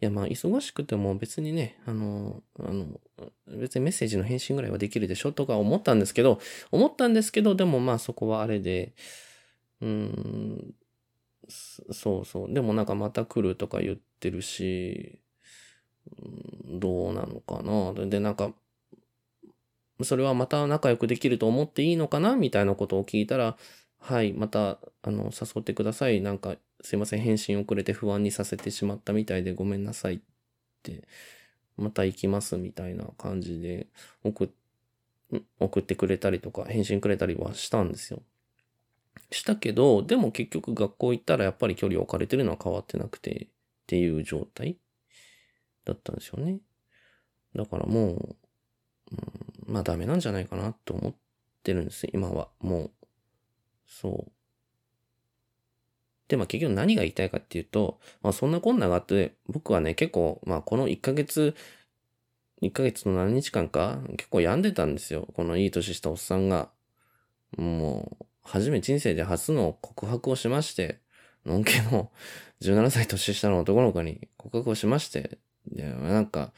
[0.00, 2.86] いや、まあ、忙しくても別にね、あの、あの、
[3.48, 6.40] 別にメッセージの返信ぐらいはできるでしょとか思ったんですけど、
[6.70, 8.92] 思ったんですけど、でもまあそこはあれで、
[9.80, 10.74] うん、
[11.48, 12.52] そうそう。
[12.52, 15.20] でもなんかまた来るとか言ってるし、
[16.66, 17.92] どうなのかな。
[18.06, 18.52] で、なんか、
[20.02, 22.36] それはまた仲良くできると思っていいのかな？
[22.36, 23.56] みたいなことを聞いたら、
[23.98, 26.20] はい、また、あの、誘ってください。
[26.20, 30.20] なんか、すいません、返信遅れて不安にさせてしまったみたいでごめんなさいっ
[30.82, 31.06] て、
[31.76, 33.86] また行きますみたいな感じで
[34.22, 34.52] 送
[35.58, 38.22] 送ってくれたりとか、返信くれたりはしたんですよ。
[39.30, 43.48] したけど、でも結局学校行ったらやっぱり距離置かれてるのは変わってなくてっ
[43.86, 44.78] ていう状態
[45.84, 46.58] だったんですよね。
[47.54, 48.36] だからもう、
[49.66, 51.14] うん、まあダメなんじゃないかなと思っ
[51.62, 52.48] てるんです今は。
[52.60, 52.90] もう、
[53.86, 54.32] そう。
[56.28, 61.54] で、まあ結局何が言いたいかっていうと、まあそんなこんながあって、僕はね、結構、まあこの1ヶ月、
[62.62, 65.28] 1ヶ月の何日間か、結構病んでたんですよ。
[65.34, 66.70] このいい年したおっさんが。
[67.56, 71.00] もう、初め人生で初の告白をしまして、
[71.44, 72.10] のんけの
[72.60, 76.52] 17歳年下の男の子に告白をしまして、で、なんか、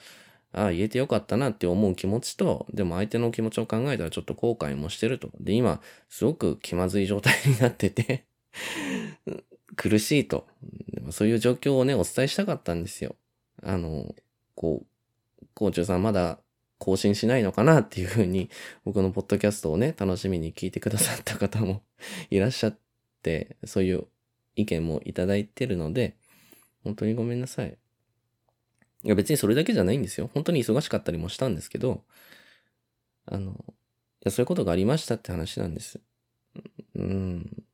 [0.52, 5.30] ああ、言えてよかったなって思う気持ちと、でも相手の気持ちを考えたらちょっと後悔もしてると。
[5.40, 8.24] で、今、すごく気まずい状態になってて
[9.76, 10.46] 苦しいと。
[11.10, 13.16] そういう状況をね、お伝えしたかったんですよ。
[13.62, 14.14] あの、
[14.54, 14.84] こ
[15.42, 16.38] う、校長さんまだ
[16.78, 18.50] 更新しないのかなっていうふうに、
[18.84, 21.82] 僕のポッドキャストをね、楽しみに聞いてくださった方も
[22.30, 22.78] いらっしゃっ
[23.22, 24.06] て、そういう
[24.56, 26.16] 意見もいただいてるので、
[26.84, 27.76] 本当にごめんなさい。
[29.04, 30.30] いや別にそれだけじゃないんですよ。
[30.34, 32.04] 本当に忙しかったりもしたんですけど、
[33.26, 33.72] あの、い
[34.24, 36.00] やそういうことがありましたって話なんです。
[36.94, 37.64] うん。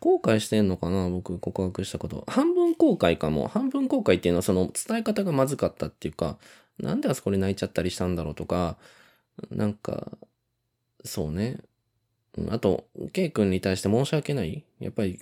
[0.00, 2.24] 後悔してんのかな僕告白したこと。
[2.26, 3.48] 半分後悔かも。
[3.48, 6.38] 半分後悔っていうのはその伝え方がまずかったっていうか、
[6.80, 8.76] なんであそこで泣いちゃったりしたんだろうとか、
[9.50, 10.18] なんか、
[11.04, 11.58] そうね。
[12.50, 14.64] あと、ケイ君に対して申し訳ない。
[14.78, 15.20] やっぱり、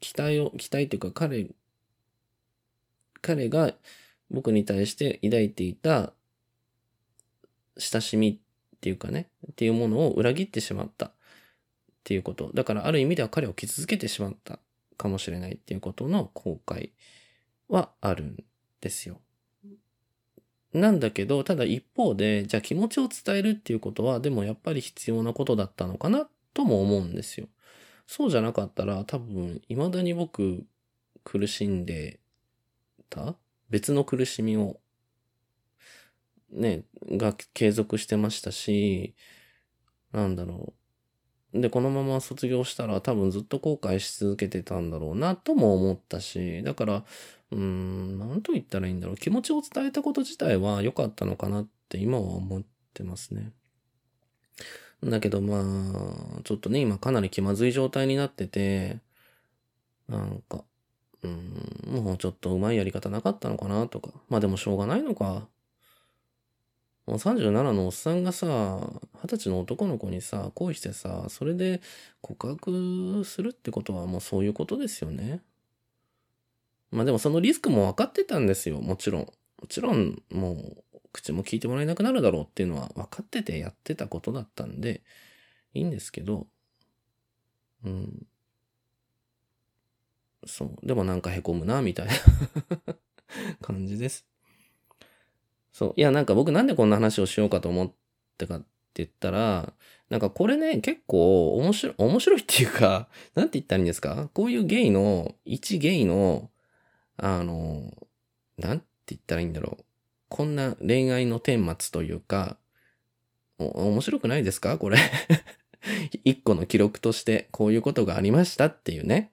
[0.00, 1.48] 期待を、期待っていうか彼
[3.20, 3.74] 彼が
[4.30, 6.12] 僕に対して抱いていた
[7.76, 8.40] 親しみ
[8.76, 11.12] っていうかね、っていうものを裏切ってしまったっ
[12.04, 12.50] ていうこと。
[12.54, 14.58] だからある意味では彼を傷つけてしまった
[14.96, 16.90] かもしれないっていうことの後悔
[17.68, 18.44] はあるん
[18.80, 19.20] ですよ。
[20.72, 27.48] なんだけど、ただ一方で、じゃあ気持ちを伝えるっていうことは、でもやっぱり必要なことだったのかなとも思うんですよ。
[28.06, 30.66] そうじゃなかったら多分、未だに僕
[31.24, 32.20] 苦しんで
[33.10, 33.36] た
[33.70, 34.80] 別の苦しみを、
[36.50, 39.14] ね、が継続してましたし、
[40.12, 40.74] なんだろ
[41.54, 41.60] う。
[41.60, 47.04] で、このまま卒業したら多分ずっと後悔し続けてたんだろうなとも思ったし、だから、
[47.50, 49.16] うーん、なんと言ったらいいんだろう。
[49.16, 52.62] 気持ちを伝えたこと自体は良かったのかなって今は思っ
[52.94, 53.52] てますね。
[55.02, 55.60] だけどま
[56.38, 58.98] あ、ちょっとね、今かなり気まずい状態になってて、
[60.08, 60.64] なんか、
[61.22, 64.10] うん、もうちょっと上手いやり方なかったのかなとか。
[64.28, 65.48] まあでもしょうがないのか。
[67.06, 71.80] もう37のおっさんがさ、20歳の男の子にさ、恋してさ、それで
[72.20, 75.40] 告白するってことはもうそういうことですよね。
[76.90, 79.22] まあでもそのリスクも分かってたんですよ、もちろん。
[79.22, 79.32] も
[79.68, 85.02] ちろん、もう、口も聞いてもらえなくなるだろうっていうのは分かっててやってたことだったんで、
[85.74, 86.46] いいんですけど、
[87.84, 88.26] うん。
[90.46, 90.86] そう。
[90.86, 92.12] でもなんか凹むな、みたいな
[93.60, 94.26] 感じです。
[95.72, 95.94] そう。
[95.96, 97.92] いや、なんか僕なんでこんな話をしようかと思っ
[98.36, 98.66] てかって
[99.04, 99.72] 言ったら、
[100.10, 104.30] なんかこれね、結構面白い、面白いっていうか、なんて言ったらいいんですか？
[104.34, 106.50] こういうゲイの、一ゲイの、
[107.18, 107.92] あの、
[108.56, 109.84] なんて言ったらいいんだろう。
[110.28, 112.56] こんな恋愛の顛末というか、
[113.58, 114.78] 面白くないですか？
[114.78, 114.98] これ
[116.24, 119.32] 一個の記録としてこういうことがありましたっていうね。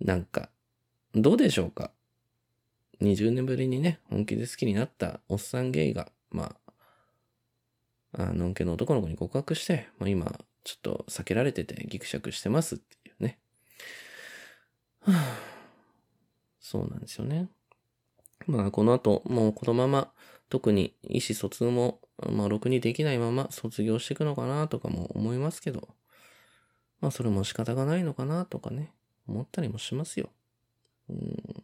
[0.00, 0.48] なんか、
[1.14, 1.90] どうでしょうか
[3.00, 6.56] ?20 年ぶりにね、本気で好きになったおっさんゲイが、ま
[8.12, 13.38] あ、あのんけの男の子に告白して、まあ、今、ちょっと避けられててギクシャクしてますっていうね。
[15.00, 15.51] はあ、
[16.72, 17.50] そうなんですよね。
[18.46, 20.10] まあ、この後、もうこのまま、
[20.48, 22.00] 特に意思疎通も、
[22.30, 25.90] まあ、ろくにできないまま卒業していくのかなとかも思いますけど、
[27.02, 28.90] まあ、それも仕方がないのかなとかね。
[29.28, 30.30] 思ったりもしますよ。
[31.10, 31.62] うん。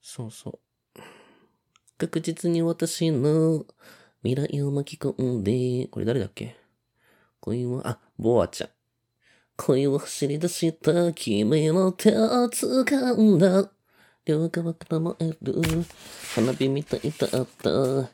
[0.00, 0.58] そうそ
[0.96, 1.00] う。
[1.98, 3.66] 確実に私の
[4.22, 6.56] 未来を巻き込んで、これ誰だっけ？
[7.40, 8.70] 恋は、あ、ボアちゃん。
[9.58, 13.70] 恋を走り出した君の手を掴んだ。
[14.24, 15.62] 両側から燃える。
[16.34, 18.08] 花火みたいだった。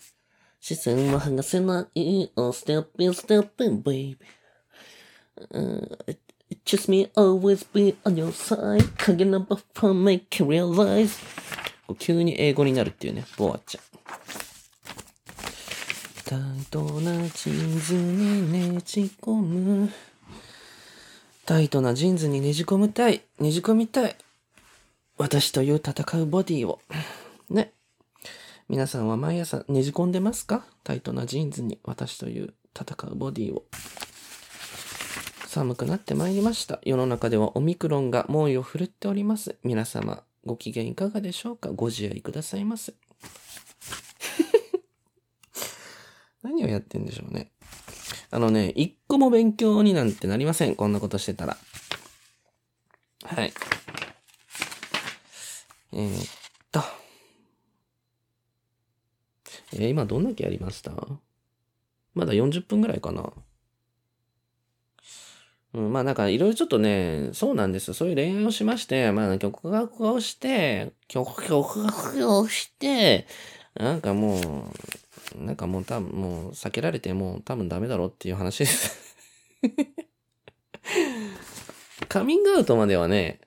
[0.58, 2.30] 視線は剥がせない。
[2.34, 4.16] Oh, step in, step in, baby.
[5.52, 6.16] Uh,
[6.64, 8.82] just me always be on your side.
[8.96, 11.18] 影のバッファー make you realize.
[11.98, 13.84] 急に英語になるっていうね、ボアちゃん。
[16.24, 16.40] タイ
[16.70, 19.92] トなジーズにねじ込む。
[21.46, 23.20] タイトなジーンズにねじ込むたい。
[23.38, 24.16] ねじ込みたい。
[25.18, 26.80] 私という戦うボディを。
[27.50, 27.74] ね。
[28.66, 30.64] 皆さんは毎朝ねじ込んでますか？
[30.84, 33.64] タイトなジーンズに私という戦うボディを。
[35.46, 36.80] 寒くなってまいりました。
[36.82, 39.56] 世の中ではオミクロンが猛威を振るっております。
[39.62, 41.72] 皆様、ご機嫌いかがでしょうか？
[41.72, 42.94] ご自愛くださいませ。
[46.42, 47.50] 何をやってんでしょうね。
[48.34, 50.74] あのね、一個も勉強になんてなりません。
[50.74, 51.56] こんなことしてたら。
[53.24, 53.52] はい。
[55.92, 56.26] えー、っ
[56.72, 56.80] と。
[59.74, 60.90] えー今どんだけやりました？
[62.14, 63.32] まだ40分ぐらいかな。
[65.74, 67.94] うん、まあなんかいろいろちょっとね、そうなんですよ。
[67.94, 73.28] そういう恋愛をしまして、まあ曲学をして、曲曲学をして、
[73.74, 74.42] なんかもう、
[75.36, 79.16] なんかもう多分もう避けられてもう多分ダメだろうっていう話です。
[82.08, 83.40] カミングアウトまではね、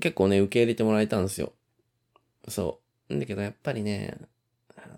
[0.00, 1.52] 結構ね、受け入れてもらえたんですよ。
[2.46, 3.18] そう。
[3.18, 4.18] だけどやっぱりね、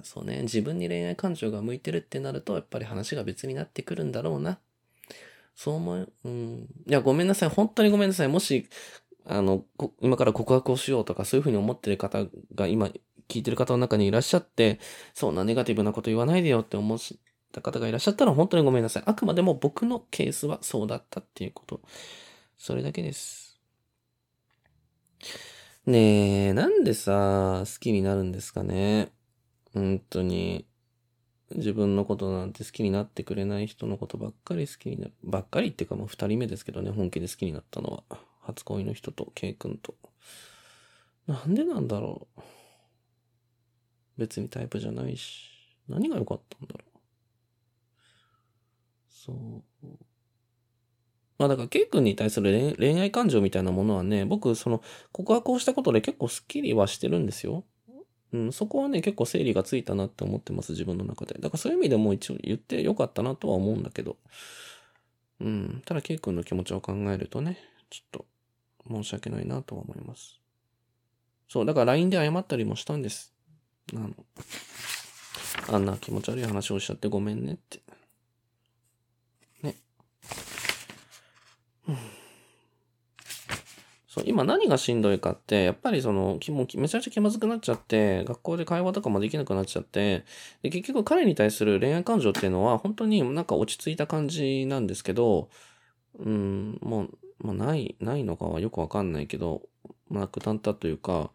[0.03, 4.59] そうね、自分に恋愛感情が向いてるってなると、やっぱり話が別になってくるんだろうな。
[5.55, 6.13] そう思う。
[6.25, 6.67] うん。
[6.87, 7.49] いや、ごめんなさい。
[7.49, 8.29] 本当にごめんなさい。
[8.29, 8.69] もし、
[9.27, 9.65] あの、
[10.01, 12.91] 今から告白をしようとか、そういうふうに思ってる方が今、
[13.31, 14.81] 聞いてる方の中にいらっしゃって、
[15.15, 16.99] そんなネガティブなこと言わないでよって思っ
[17.53, 19.03] た方がいらっしゃったら、本当にごめんなさい。
[19.07, 21.81] あくまでも僕のケースはそうだったっていうこと。
[22.59, 23.59] それだけです。
[25.87, 29.13] ねえ、なんでさ、好きになるんですかね。
[29.73, 30.67] 本当に。
[31.53, 35.13] 自分のことなんて好きになってくれない人のことばっかり好きになる。
[35.25, 38.19] ばっかりっていうかもう二人目ですけどね、本気で好きになったのは。
[38.43, 39.95] 初恋の人と、ケイ君と。
[41.27, 42.41] なんでなんだろう。
[44.17, 45.51] 別にタイプじゃないし。
[45.89, 46.91] 何が良かったんだろう。
[49.09, 49.87] そう。
[51.39, 57.65] まあだから、ケイ君に対する恋愛感情みたいなものはね、僕、その、告白をしたことで結構スッキリはしてるんですよ。
[58.33, 61.35] うん、そこはね、結構整理がついたなって思ってます、自分の中で。
[61.35, 64.19] だからそういう意味でも一応言ってよかったなとは思うんだけど。
[65.41, 65.83] うん。
[65.87, 67.59] ただ、ケイ君の気持ちを考えるとね、
[67.89, 68.27] ちょっと
[68.89, 70.41] 申し訳ないなとは思います。
[71.49, 73.35] そう、だから LINE で謝ったりもしたんです。
[73.95, 74.11] あの、
[75.69, 77.81] あんな気持ち悪い話をしちゃってごめんねって。
[79.63, 79.77] ね。
[84.09, 90.25] そう、今何がしんどいかって、やっぱりその、きもめちゃくちゃ気まずくなっちゃって、学校で会話とかもできなくなっちゃって、
[90.63, 95.49] で、結局彼に対する恋愛感情っていうのは、本当になんか落ち着いた感じなんですけど、
[96.19, 99.63] うん、もう、もうない、ないのかはよくわかんないけど、
[100.11, 101.31] なくなったというか、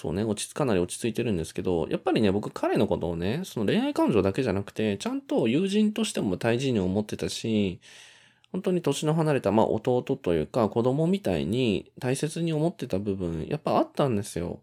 [0.00, 7.80] そうね、落ち着かなり落ち着いてるんですけど、やっぱりね、僕彼のことをね、その恋愛感情だけじゃなくて、ちゃんと友人としても大事に思ってたし、
[8.52, 14.62] 本当に年の離れた、まあ弟というか子供みたいに大切に思ってた部分、やっぱあったんですよ。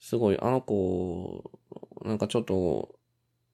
[0.00, 1.50] すごい、あの子、
[2.04, 2.98] なんかちょっと、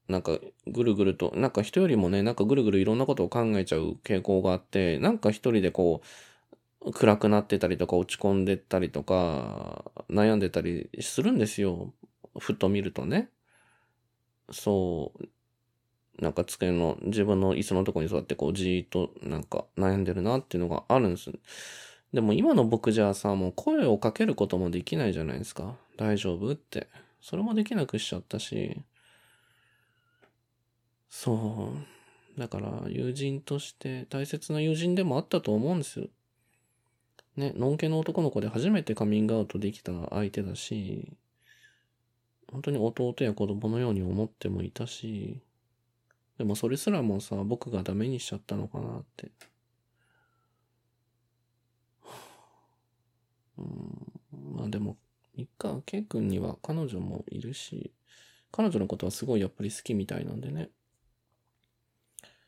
[0.09, 6.07] なんかぐるぐると、なんか人よりもね、なんかぐるぐるいろんなことを考えちゃう傾向があって、なんか一人でこう、
[6.93, 11.93] 暗くなってたりとか落ち込んでたりとか、悩んでたりするんですよ。
[12.39, 13.29] ふと見るとね。
[14.51, 15.27] そう。
[16.21, 21.31] なんか机の自分の椅子のとこに座ってこうじーっとなんか悩んでるなっていうのがあるんです。
[22.13, 25.75] でも今の僕じゃあさ、もう声をかけることもできないじゃないですか。
[25.97, 26.87] 大丈夫って。
[27.21, 28.81] それもできなくしちゃったし。
[31.09, 31.71] そ
[32.35, 32.39] う。
[32.39, 36.07] だから友人として大切な友人でもあったと思うんですよ。
[37.37, 41.15] ね、のんけの男の子で初めてカミングアウトできた相手だし、
[42.51, 45.39] 本当に弟や子供のように思ってもいたし、
[46.39, 49.31] でもそれすらもさ、僕がダメにしちゃったのかなって。
[53.59, 54.97] うん、まあでも、
[55.35, 57.93] いっか、ケイ君には彼女もいるし、
[58.51, 60.71] 彼女のことはすごいやっぱり好きみたいなんでね。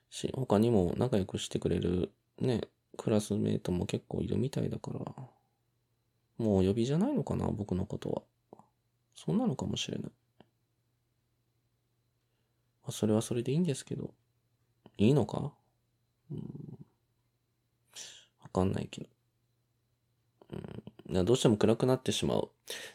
[0.10, 2.62] し、他にも仲良くしてくれるね、
[2.98, 5.00] クラスメイトも結構いるみたいだから、
[6.38, 8.22] もう呼びじゃないのかな、僕のことは。
[9.16, 10.12] そんなのかもしれない。
[12.86, 14.14] まそれはそれでいいんですけど、
[14.98, 15.52] いいのか？
[16.32, 16.78] うん。
[18.42, 19.10] わかんないけど。
[21.08, 21.26] うん。
[21.26, 22.50] どうしても暗くなってしまう。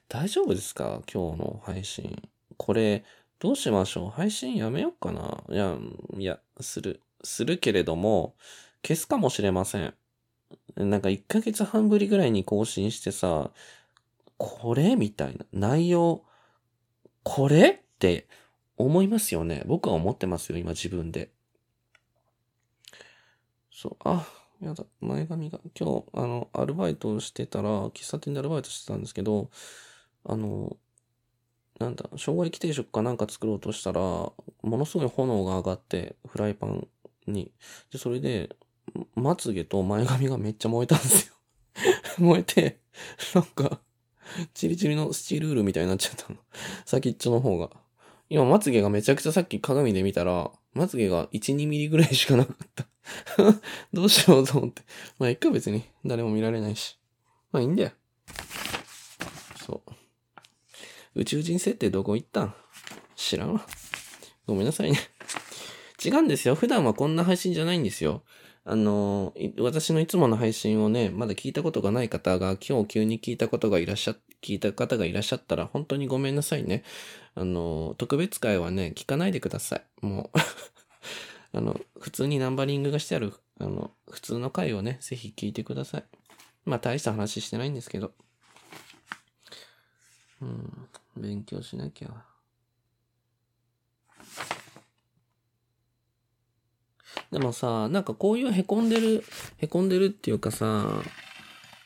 [0.09, 1.03] 大丈夫ですか？
[1.12, 2.22] 今日の配信。
[2.57, 3.05] これ、
[3.38, 4.11] どうしましょう？
[4.11, 5.76] 配信やめようかないや、
[6.16, 7.01] いや、する。
[7.22, 8.34] するけれども、
[8.87, 9.95] 消すかもしれません。
[10.76, 13.51] なんか1ヶ月半ぶりぐらいに更新してさ、
[14.37, 15.47] これみたいな。
[15.53, 16.22] 内容、
[17.22, 18.26] これって
[18.76, 19.62] 思いますよね。
[19.66, 21.30] 僕は思ってますよ、今自分で。
[23.70, 24.26] そう、あ、
[24.61, 25.61] やだ、前髪が。
[25.78, 29.51] 今日、あの、アルバイトしてたら、喫茶店でアルバイトしてたんですけど、
[30.24, 30.76] あの、
[31.78, 36.87] なんだ、生姜焼き定食かなんか作ろうとしたら、ものすごい炎が上がって、フライパン
[37.26, 37.53] に。
[37.91, 38.57] で、それで、
[39.14, 41.34] まつげと前髪がめっちゃ燃えたんですよ。
[42.18, 42.80] 燃えて、
[43.34, 43.80] なんか、
[44.55, 46.38] チリチリのスチールールみたいになっちゃったの。
[46.84, 47.70] 先っちょの方が。
[48.30, 52.86] 今、まつげがめちゃくちゃさっき鏡で見たら、まつげが1、2ミリぐらいしかなかった。
[53.92, 54.82] どうしようと思って。
[55.18, 55.84] まあ、いっか別に。
[56.05, 56.99] 誰も見られないし。
[57.53, 57.90] まあ、いいんだよ。
[59.66, 59.92] そう。
[61.14, 62.55] 宇宙人設定どこ行ったん？
[63.14, 63.66] 知らんわ。
[64.47, 64.99] ごめんなさいね。
[66.05, 66.55] 違うんですよ。
[66.55, 68.24] 普段はこんな配信じゃないんですよ。
[68.66, 76.82] あの、私のいつもの配信をね、まだ聞いたことがない方が、今日急に聞いたことがいらっしゃ、聞いた方がいらっしゃったら、本当にごめんなさいね。
[77.34, 79.84] あの、特別会はね、聞かないでください。
[80.00, 80.38] もう
[81.56, 86.04] あの、普通にナンバリングがしてある、あの、普通の回をね、ぜひ聞いてください。
[86.64, 88.12] まあ、大した話してないんですけど。
[90.40, 90.88] うん、
[91.18, 92.34] 勉強しなきゃ。
[97.35, 99.24] でもさ、なんかこういう凹んでる、
[99.61, 101.03] 凹んでるっていうかさ、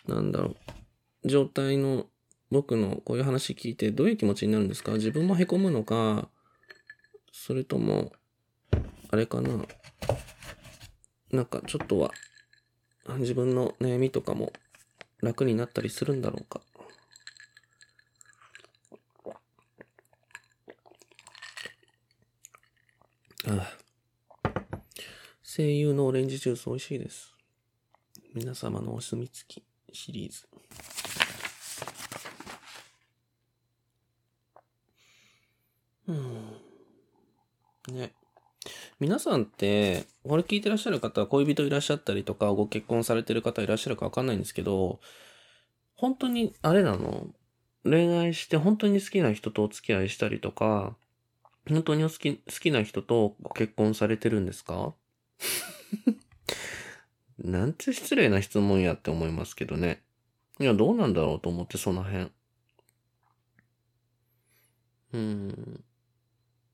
[0.06, 0.56] なんだろ
[1.24, 2.04] う、状態の
[2.50, 4.92] 僕のこういう話聞いてどういう気持ちになるんですか？
[4.92, 6.28] 自分も凹むのか、
[7.32, 8.12] それとも、
[9.10, 9.64] あれかな？
[11.32, 12.10] なんかちょっとは、
[13.16, 14.52] 自分の悩みとかも
[15.22, 16.60] 楽になったりするんだろうか？
[23.46, 23.77] ああ
[25.50, 27.34] 声優のオレンジジュース美味しいです。
[28.34, 30.46] 皆様のお墨付きシリーズ。
[36.06, 37.94] うん。
[37.94, 38.12] ね。
[39.00, 45.00] 皆さんって、これ聞いてらっしゃる方恋人いらっしゃったりとか、ご結婚されてる方いらっしゃるかわかんないんですけど、
[45.94, 47.26] 本当に、あれなの？
[47.84, 50.94] 恋愛して本当に好きな人とお付き合いしたりとか、
[51.66, 54.92] 本当に好き、好きな人とご結婚されてるんですか？
[57.38, 60.02] なんて失礼な質問やって思いますけどね。
[60.60, 62.30] いや、どうなんだろうと思って、その辺。
[65.12, 65.84] うん。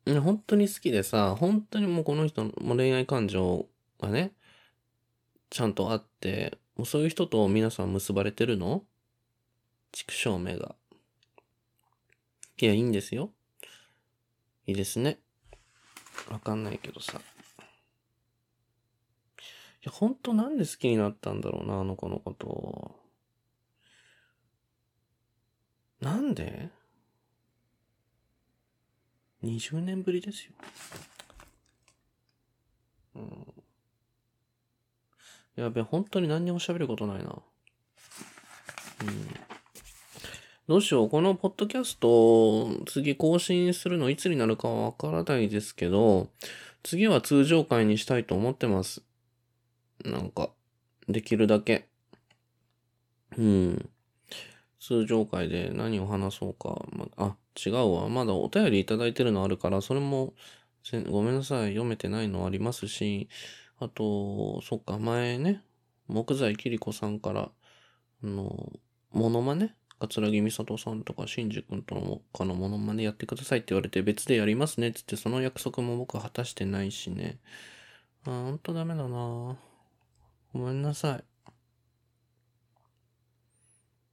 [0.06, 3.68] 本当に好きでさ、本当にもうこの人の恋愛感情
[4.00, 4.32] がね、
[5.50, 8.84] ちゃんとあって、もうそういう人と皆さん結ばれてるの？
[9.92, 10.74] 畜生目が。
[12.58, 13.30] いや、いいんですよ。
[14.66, 15.18] いいですね。
[16.30, 17.20] わかんないけどさ。
[19.84, 22.96] いや、ほんとなんで好きになったんだろうな、あの子のこと。
[26.00, 26.70] なんで
[29.42, 30.52] ？20年ぶりですよ。
[33.16, 33.46] うん。
[35.56, 37.24] やべ、本当に何にも喋ることないな。
[37.24, 37.42] うん。
[40.66, 41.10] どうしよう。
[41.10, 46.30] このポッドキャスト、次更新するのいつになるかはわからないですけど、
[46.82, 49.02] 次は通常回にしたいと思ってます。
[50.04, 50.50] なんか、
[51.08, 51.88] できるだけ。
[53.36, 53.90] うん。
[54.80, 56.84] 通常回で何を話そうか。
[56.92, 58.08] まあ、違うわ。
[58.08, 60.34] まだお便りいただいてるのあるから、それも、
[61.08, 61.70] ごめんなさい。
[61.70, 63.28] 読めてないのありますし、
[63.78, 65.62] あと、そっか、前ね、
[66.06, 67.50] 木材きりこさんから、
[68.22, 68.72] あの、
[69.10, 69.74] モノマネ？
[70.00, 77.38] 桂木美里さんとか、新く君とのかのモノマネやってくださいって言われて、別でやりますねって言って、その約束も僕果たしてないしね。
[78.26, 79.56] あ、ほんとダメだなぁ
[80.54, 81.24] ごめんなさい。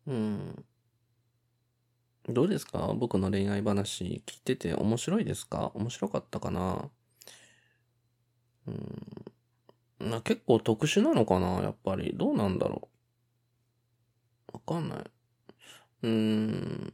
[0.08, 0.66] うん。
[2.28, 2.94] どうですか？
[2.98, 5.72] 僕の恋愛話聞いてて面白いですか？
[5.76, 6.90] 面白かったかな？
[8.68, 10.10] うん。
[10.10, 11.62] な結構特殊なのかな？
[11.62, 12.14] やっぱり。
[12.16, 12.90] どうなんだろ
[14.52, 14.58] う？
[14.58, 14.98] わかんない。
[14.98, 16.94] うーん。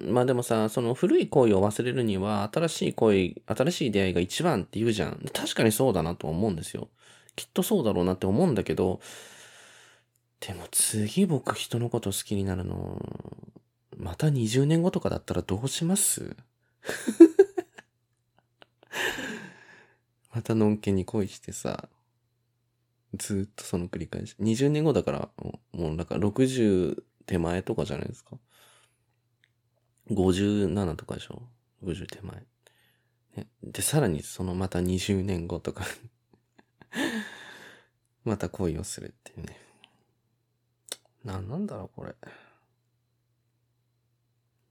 [0.00, 5.24] まあでもさ、その古い恋を忘れるには、新しい恋、新しい出会いが一番って言うじゃん。
[5.32, 6.88] 確かにそうだなと思うんですよ。
[7.38, 9.00] きっとそうだろうなって思うんだけど、
[10.40, 13.00] でも次僕人のこと好きになるの、
[13.96, 16.36] また20年後とかだったらどうします？
[20.34, 21.88] またのんけに恋してさ、
[23.14, 24.34] ずっとその繰り返し。
[24.40, 25.60] 20年後だから、も
[25.92, 28.36] うなんか60手前とかじゃないですか。
[30.10, 31.42] 57とかでしょ
[31.84, 32.44] ?50 手前。
[33.36, 35.84] ね、で、さらにそのまた20年後とか
[38.24, 39.58] また恋をするっていうね。
[41.24, 42.14] ななんだろう、これ。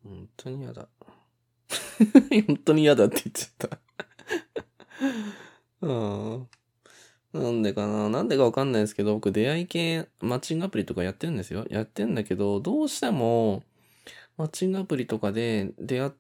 [0.03, 0.88] 本当に嫌だ。
[2.47, 3.80] 本当に嫌だって言っちゃった
[5.82, 6.49] うん。
[7.34, 11.65] なんでかななんでかわかんないですけど、僕出会い系マッチングアプリとかやってるんですよ。
[11.70, 13.63] やってんだけど、どうしても、
[14.38, 16.11] マッチングアプリとかで出会っ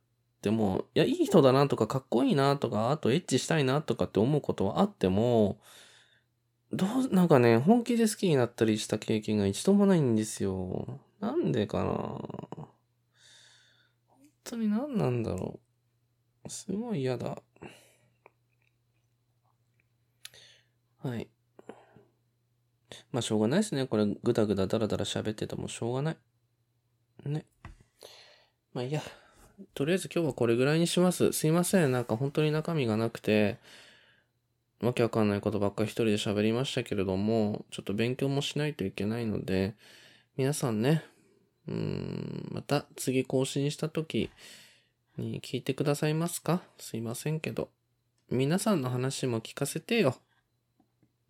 [0.41, 5.59] ても、いや、いい人だなとか、かっこいいなとか、あとエッチしたいなとかって思うことはあっても、
[6.71, 10.99] どう、なんかね、本気で好きになったりした経験が一度もないんですよ。
[11.19, 12.21] なんでかな本
[14.43, 15.59] 当に何なんだろ
[16.45, 16.49] う。
[16.49, 17.41] すごい嫌だ。
[21.03, 21.29] はい。
[23.11, 23.87] まあ、しょうがないですね。
[23.87, 26.17] これ、ぐだぐだだらだら喋っててもしょうがない。
[27.25, 27.45] ね。
[28.73, 29.01] まあ、いいや。
[29.73, 31.31] とりあえず今日はこれぐらいにします。
[31.31, 31.91] すいません。
[31.91, 33.57] なんか本当に中身がなくて、
[34.81, 39.75] わけわかんないことばっかり一人で喋りましたけれども、ちょっと勉強もしないといけないので、
[40.37, 41.03] 皆さんね、
[41.67, 44.29] うん、また次更新した時
[45.17, 46.61] に聞いてくださいますか？
[46.77, 47.69] すいませんけど。
[48.29, 50.15] 皆さんの話も聞かせてよ。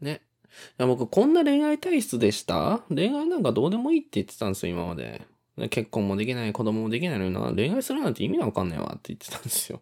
[0.01, 0.21] ね。
[0.79, 2.83] いや、僕こんな恋愛体質でした？
[2.89, 5.21] 恋愛なんかどうでもいいって言ってたんですよ、今まで。
[5.69, 9.81] 結婚もできない、子供もできないのにな、恋愛するなんて意味わかんないわって言ってたんですよ。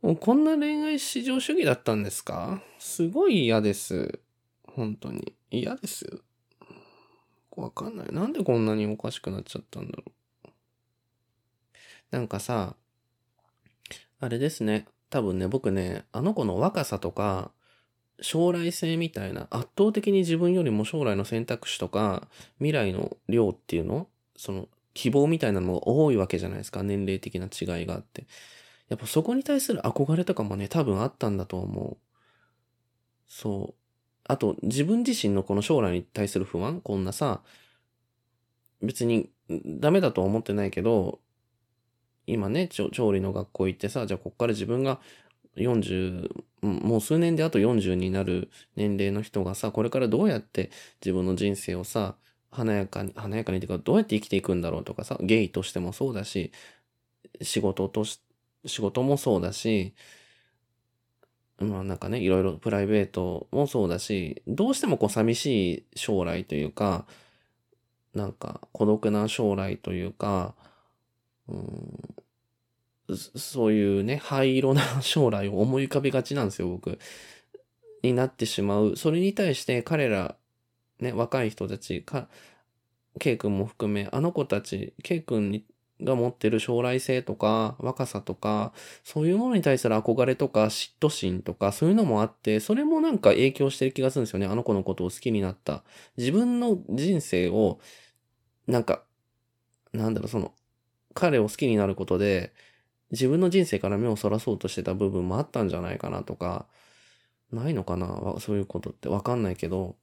[0.00, 2.62] もうこんな恋愛至上主義だったんですか？
[2.78, 4.20] すごい嫌です。
[4.66, 5.34] 本当に。
[5.50, 6.22] 嫌です。
[7.56, 8.12] わかんない。
[8.12, 10.48] なんでこんなにおかしくなっちゃったんだろう。
[12.12, 12.76] なんかさ、
[14.20, 14.86] あれですね。
[15.10, 17.50] 多分ね、僕ね、あの子の若さとか、
[18.20, 22.28] 将来性みたいな、圧倒的に自分よりも将来の選択肢とか、
[22.58, 24.06] 未来の量っていうの？
[24.36, 26.82] その、希望みたいなのが多いわけじゃないですか。
[26.82, 28.26] 年齢的な違いがあって。
[28.88, 31.96] やっぱそこに対する憧れとかもね、多分あったんだと思う。
[33.26, 33.74] そう。
[34.24, 37.42] あと、自分自身のこの将来に対する不安こんなさ、
[38.82, 41.20] 別にダメだと思ってないけど、
[42.26, 45.00] 今ね、調理の学校行ってさ、じゃあこっから自分が
[45.56, 46.30] 40、
[46.62, 50.70] もう数年であと40になる年齢の人がさ、これからどうやって
[51.04, 52.16] 自分の人生をさ、
[52.50, 56.52] 華やかに、華やかにっていうか、どうやって生きていくんだろうとかさ、ゲイとしてもそうだし、
[57.42, 58.27] 仕事として、
[58.66, 59.94] 仕事もそうだし、
[61.58, 67.06] まあなんかね、いろいろプライベートもそうだし、どうしてもこう寂しい将来というか、
[68.14, 70.54] なんか孤独な将来というか、
[71.48, 76.98] うん、そういうね、灰色な将来を思い浮かべがちなんですよ、僕。
[78.02, 78.96] になってしまう。
[78.96, 80.36] それに対して彼ら、
[81.00, 82.28] ね、若い人たち、か、
[83.18, 85.64] ケイ君も含め、あの子たち、ケイ君に
[86.02, 88.72] が持ってる将来性とか若さとか、
[89.04, 94.46] そういうものに対する憧れとか嫉妬心とか、そういうのもあって、それもなんか影響してる気がするんですよね。
[94.46, 95.82] あの子のことを好きになった。
[96.16, 97.80] 自分の人生を、
[98.68, 99.02] なんか、
[99.92, 100.52] なんだろう、その、
[101.14, 102.52] 彼を好きになることで、
[103.12, 106.66] 自分の人生から目をそらそうとしてた部分もあったんじゃないかなとか、
[107.52, 108.36] ないのかな？
[108.40, 109.96] そういうことってわかんないけど、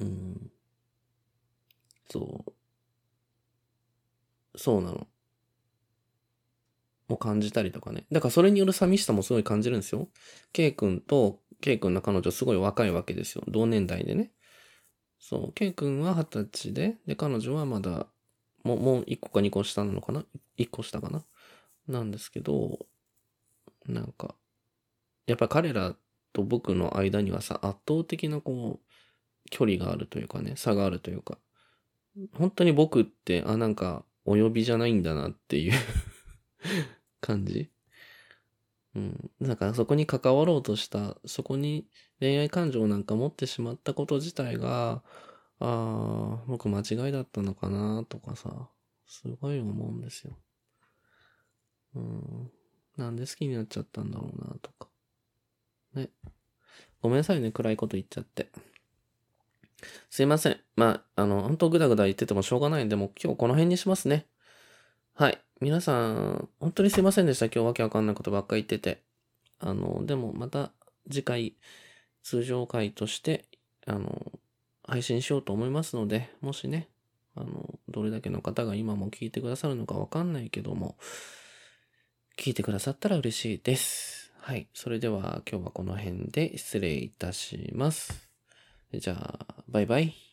[0.00, 0.50] うん。
[2.10, 2.47] そう。
[4.58, 5.06] そうなの。
[7.08, 8.04] を感じたりとかね。
[8.12, 10.08] だからそれによる寂しさもすごい感じるんですよ。
[10.52, 13.44] K 君と K 君の彼女すごい若いわけですよ。
[13.48, 14.30] 同年代でね。
[15.18, 15.52] そう。
[15.54, 18.06] K 君は二十歳で、で、彼女はまだ、
[18.62, 20.24] もう、もう一個か二個下なのかな？
[20.56, 21.24] 一個下かな？
[21.88, 22.86] なんですけど、
[23.86, 24.34] なんか、
[25.26, 25.96] やっぱ彼ら
[26.32, 31.38] と僕の間にはさ、圧倒的なこう、距離があるというかね、差があるというか、
[32.34, 35.72] 本当に僕って、あ、なんか、お呼びじゃないんだなっていう
[37.22, 37.70] 感じ？
[38.94, 39.30] うん。
[39.40, 41.88] だからそこに関わろうとした、そこに
[42.20, 45.02] 恋愛感情なんか持ってしまったこと自体が、
[45.60, 48.68] ああ、僕間違いだったのかなとかさ、
[49.06, 50.38] すごい思うんですよ。
[51.94, 52.50] うん。
[52.98, 54.90] なんで好きになっちゃったんだろうな、とか。
[55.94, 56.10] ね。
[57.00, 58.50] ごめんなさいね、暗いこと言っちゃって。
[60.10, 60.60] すいません。
[60.76, 64.26] まあ、あの、本当ぐだぐだ言っててもしょうがないんで、もう今日この辺にしますね。
[65.14, 65.40] はい。
[65.60, 67.46] 皆さん、本当にすいませんでした。
[67.46, 69.02] 今日わけわかんないことばっかり言ってて。
[69.60, 70.70] あの、でもまた
[71.10, 71.56] 次回、
[72.22, 73.44] 通常回として、
[73.86, 74.32] あの、
[74.84, 76.88] 配信しようと思いますので、もしね、
[77.34, 80.96] あの、どれだけの方が今も聞いてくださるのかわかんないけども、
[82.36, 84.32] 聞いてくださったら嬉しいです。
[84.40, 84.68] はい。
[84.72, 88.27] それでは今日はこの辺で失礼いたします。
[88.92, 90.27] じゃあ、バイバイ。